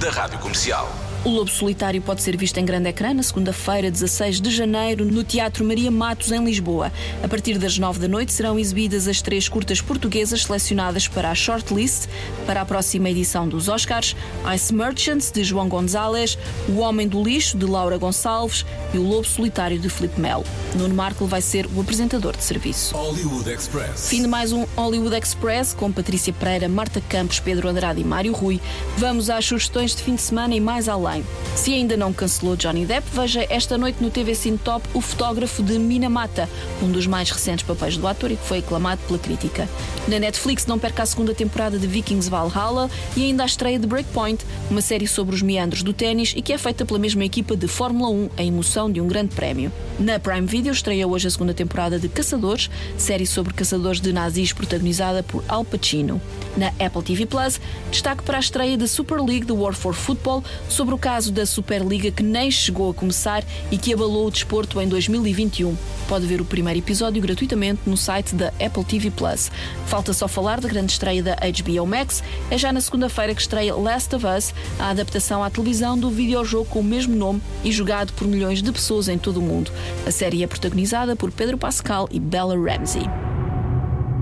da 0.00 0.10
rádio 0.10 0.38
comercial. 0.38 0.90
O 1.24 1.28
Lobo 1.28 1.48
Solitário 1.48 2.02
pode 2.02 2.20
ser 2.20 2.36
visto 2.36 2.58
em 2.58 2.64
grande 2.64 2.88
ecrã 2.88 3.14
na 3.14 3.22
segunda-feira, 3.22 3.92
16 3.92 4.40
de 4.40 4.50
janeiro, 4.50 5.04
no 5.04 5.22
Teatro 5.22 5.64
Maria 5.64 5.88
Matos, 5.88 6.32
em 6.32 6.44
Lisboa. 6.44 6.90
A 7.22 7.28
partir 7.28 7.58
das 7.58 7.78
9 7.78 8.00
da 8.00 8.08
noite 8.08 8.32
serão 8.32 8.58
exibidas 8.58 9.06
as 9.06 9.22
três 9.22 9.48
curtas 9.48 9.80
portuguesas 9.80 10.42
selecionadas 10.42 11.06
para 11.06 11.30
a 11.30 11.34
shortlist 11.34 12.08
para 12.44 12.60
a 12.60 12.64
próxima 12.64 13.08
edição 13.08 13.46
dos 13.46 13.68
Oscars: 13.68 14.16
Ice 14.52 14.74
Merchants, 14.74 15.30
de 15.30 15.44
João 15.44 15.68
Gonzalez, 15.68 16.36
O 16.68 16.78
Homem 16.78 17.06
do 17.06 17.22
Lixo, 17.22 17.56
de 17.56 17.66
Laura 17.66 17.98
Gonçalves 17.98 18.66
e 18.92 18.98
O 18.98 19.04
Lobo 19.04 19.24
Solitário, 19.24 19.78
de 19.78 19.88
Felipe 19.88 20.20
Melo. 20.20 20.44
Nuno 20.74 20.92
Markle 20.92 21.28
vai 21.28 21.40
ser 21.40 21.68
o 21.72 21.80
apresentador 21.80 22.36
de 22.36 22.42
serviço. 22.42 22.96
Hollywood 22.96 23.48
Express. 23.48 24.08
Fim 24.08 24.22
de 24.22 24.28
mais 24.28 24.50
um 24.50 24.66
Hollywood 24.74 25.14
Express 25.14 25.72
com 25.72 25.92
Patrícia 25.92 26.32
Pereira, 26.32 26.68
Marta 26.68 27.00
Campos, 27.08 27.38
Pedro 27.38 27.68
Andrade 27.68 28.00
e 28.00 28.04
Mário 28.04 28.32
Rui. 28.32 28.60
Vamos 28.98 29.30
às 29.30 29.44
sugestões 29.44 29.94
de 29.94 30.02
fim 30.02 30.16
de 30.16 30.22
semana 30.22 30.52
e 30.56 30.60
mais 30.60 30.88
além. 30.88 31.11
Se 31.54 31.74
ainda 31.74 31.96
não 31.96 32.12
cancelou 32.12 32.56
Johnny 32.56 32.86
Depp, 32.86 33.06
veja 33.12 33.46
esta 33.50 33.76
noite 33.76 34.02
no 34.02 34.10
TV 34.10 34.34
Cine 34.34 34.58
Top 34.58 34.86
o 34.94 35.00
fotógrafo 35.00 35.62
de 35.62 35.78
Minamata, 35.78 36.48
um 36.82 36.90
dos 36.90 37.06
mais 37.06 37.30
recentes 37.30 37.64
papéis 37.64 37.96
do 37.96 38.06
ator 38.06 38.30
e 38.30 38.36
que 38.36 38.46
foi 38.46 38.58
aclamado 38.58 39.00
pela 39.06 39.18
crítica. 39.18 39.68
Na 40.08 40.18
Netflix 40.18 40.66
não 40.66 40.78
perca 40.78 41.02
a 41.02 41.06
segunda 41.06 41.34
temporada 41.34 41.78
de 41.78 41.86
Vikings 41.86 42.28
Valhalla 42.30 42.90
e 43.16 43.24
ainda 43.24 43.42
a 43.42 43.46
estreia 43.46 43.78
de 43.78 43.86
Breakpoint, 43.86 44.44
uma 44.70 44.80
série 44.80 45.06
sobre 45.06 45.34
os 45.34 45.42
meandros 45.42 45.82
do 45.82 45.92
ténis 45.92 46.32
e 46.36 46.42
que 46.42 46.52
é 46.52 46.58
feita 46.58 46.84
pela 46.84 46.98
mesma 46.98 47.24
equipa 47.24 47.56
de 47.56 47.68
Fórmula 47.68 48.10
1, 48.10 48.30
a 48.36 48.42
emoção 48.42 48.90
de 48.90 49.00
um 49.00 49.06
grande 49.06 49.34
prémio. 49.34 49.70
Na 49.98 50.18
Prime 50.18 50.46
Video 50.46 50.72
estreia 50.72 51.06
hoje 51.06 51.28
a 51.28 51.30
segunda 51.30 51.54
temporada 51.54 51.98
de 51.98 52.08
Caçadores, 52.08 52.70
série 52.96 53.26
sobre 53.26 53.52
caçadores 53.52 54.00
de 54.00 54.12
nazis 54.12 54.52
protagonizada 54.52 55.22
por 55.22 55.44
Al 55.48 55.64
Pacino. 55.64 56.20
Na 56.56 56.68
Apple 56.84 57.02
TV 57.02 57.26
Plus, 57.26 57.60
destaque 57.90 58.22
para 58.22 58.36
a 58.36 58.40
estreia 58.40 58.76
da 58.76 58.86
Super 58.86 59.20
League 59.20 59.46
de 59.46 59.52
War 59.52 59.74
for 59.74 59.94
Football 59.94 60.42
sobre 60.68 60.94
o 60.94 60.98
caso 61.02 61.32
da 61.32 61.44
Superliga 61.44 62.12
que 62.12 62.22
nem 62.22 62.48
chegou 62.48 62.88
a 62.88 62.94
começar 62.94 63.42
e 63.72 63.76
que 63.76 63.92
abalou 63.92 64.28
o 64.28 64.30
desporto 64.30 64.80
em 64.80 64.86
2021. 64.86 65.76
Pode 66.08 66.26
ver 66.26 66.40
o 66.40 66.44
primeiro 66.44 66.78
episódio 66.78 67.20
gratuitamente 67.20 67.80
no 67.86 67.96
site 67.96 68.36
da 68.36 68.52
Apple 68.64 68.84
TV 68.84 69.10
Plus. 69.10 69.50
Falta 69.86 70.12
só 70.12 70.28
falar 70.28 70.60
da 70.60 70.68
grande 70.68 70.92
estreia 70.92 71.20
da 71.20 71.34
HBO 71.34 71.84
Max. 71.88 72.22
É 72.52 72.56
já 72.56 72.72
na 72.72 72.80
segunda-feira 72.80 73.34
que 73.34 73.40
estreia 73.40 73.74
Last 73.74 74.14
of 74.14 74.24
Us, 74.24 74.54
a 74.78 74.90
adaptação 74.90 75.42
à 75.42 75.50
televisão 75.50 75.98
do 75.98 76.08
videojogo 76.08 76.66
com 76.66 76.78
o 76.78 76.84
mesmo 76.84 77.16
nome 77.16 77.42
e 77.64 77.72
jogado 77.72 78.12
por 78.12 78.28
milhões 78.28 78.62
de 78.62 78.70
pessoas 78.70 79.08
em 79.08 79.18
todo 79.18 79.38
o 79.38 79.42
mundo. 79.42 79.72
A 80.06 80.12
série 80.12 80.44
é 80.44 80.46
protagonizada 80.46 81.16
por 81.16 81.32
Pedro 81.32 81.58
Pascal 81.58 82.08
e 82.12 82.20
Bella 82.20 82.54
Ramsey. 82.54 83.02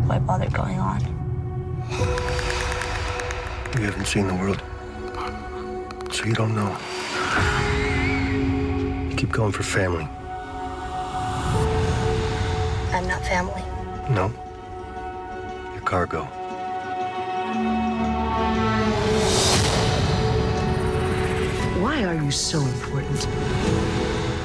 Why 0.09 0.19
bother 0.19 0.51
going 0.51 0.79
on? 0.79 1.01
You 3.79 3.87
haven't 3.87 4.07
seen 4.07 4.27
the 4.27 4.35
world, 4.35 4.63
so 6.13 6.25
you 6.25 6.35
don't 6.35 6.55
know. 6.55 6.77
You 9.09 9.17
keep 9.17 9.33
going 9.33 9.53
for 9.53 9.63
family. 9.63 10.09
I'm 12.93 13.07
not 13.07 13.25
family. 13.25 13.63
No. 14.11 14.33
Your 15.73 15.83
cargo. 15.83 16.25
Why 21.81 22.05
are 22.05 22.15
you 22.15 22.31
so 22.31 22.61
important? 22.61 23.27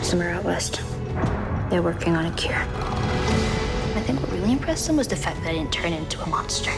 Somewhere 0.06 0.32
out 0.32 0.44
west. 0.44 0.82
They're 1.70 1.82
working 1.82 2.16
on 2.16 2.28
a 2.28 2.36
cure. 2.36 2.56
I 2.56 4.02
think 4.02 4.22
what 4.22 4.32
really 4.32 4.52
impressed 4.52 4.88
them 4.88 4.98
was 4.98 5.08
the 5.08 5.16
fact 5.16 5.42
that 5.42 5.50
I 5.50 5.54
didn't 5.54 5.72
turn 5.72 5.94
into 5.94 6.22
a 6.22 6.30
monster. 6.30 6.72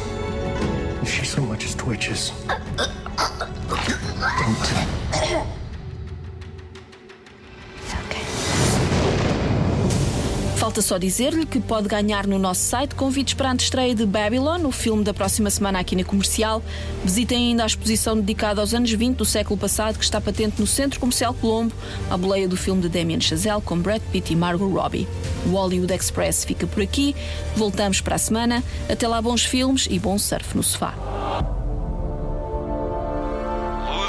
If 1.01 1.13
she 1.13 1.25
so 1.25 1.41
much 1.41 1.65
as 1.65 1.75
twitches, 1.75 2.31
uh, 2.47 2.59
uh, 2.79 2.87
Falta 10.57 10.81
só 10.81 10.97
dizer-lhe 10.97 11.45
que 11.45 11.59
pode 11.59 11.87
ganhar 11.87 12.27
no 12.27 12.37
nosso 12.37 12.61
site 12.61 12.93
convites 12.93 13.33
para 13.33 13.51
a 13.51 13.55
estreia 13.55 13.95
de 13.95 14.05
Babylon, 14.05 14.65
o 14.65 14.71
filme 14.71 15.03
da 15.03 15.13
próxima 15.13 15.49
semana 15.49 15.79
aqui 15.79 15.95
na 15.95 16.03
comercial. 16.03 16.61
Visitem 17.03 17.51
ainda 17.51 17.63
a 17.63 17.65
exposição 17.65 18.15
dedicada 18.15 18.59
aos 18.59 18.73
anos 18.73 18.91
20 18.91 19.15
do 19.15 19.25
século 19.25 19.57
passado, 19.57 19.97
que 19.97 20.03
está 20.03 20.19
patente 20.19 20.59
no 20.59 20.67
Centro 20.67 20.99
Comercial 20.99 21.33
Colombo, 21.33 21.73
à 22.09 22.17
boleia 22.17 22.47
do 22.47 22.57
filme 22.57 22.81
de 22.81 22.89
Damien 22.89 23.21
Chazelle 23.21 23.61
com 23.61 23.77
Brad 23.79 24.01
Pitt 24.11 24.33
e 24.33 24.35
Margot 24.35 24.67
Robbie. 24.67 25.07
O 25.45 25.51
Hollywood 25.51 25.93
Express 25.93 26.43
fica 26.43 26.67
por 26.67 26.83
aqui. 26.83 27.15
Voltamos 27.55 28.01
para 28.01 28.15
a 28.15 28.19
semana. 28.19 28.63
Até 28.89 29.07
lá, 29.07 29.21
bons 29.21 29.45
filmes 29.45 29.87
e 29.89 29.97
bom 29.97 30.17
surf 30.17 30.55
no 30.55 30.63
sofá. 30.63 31.16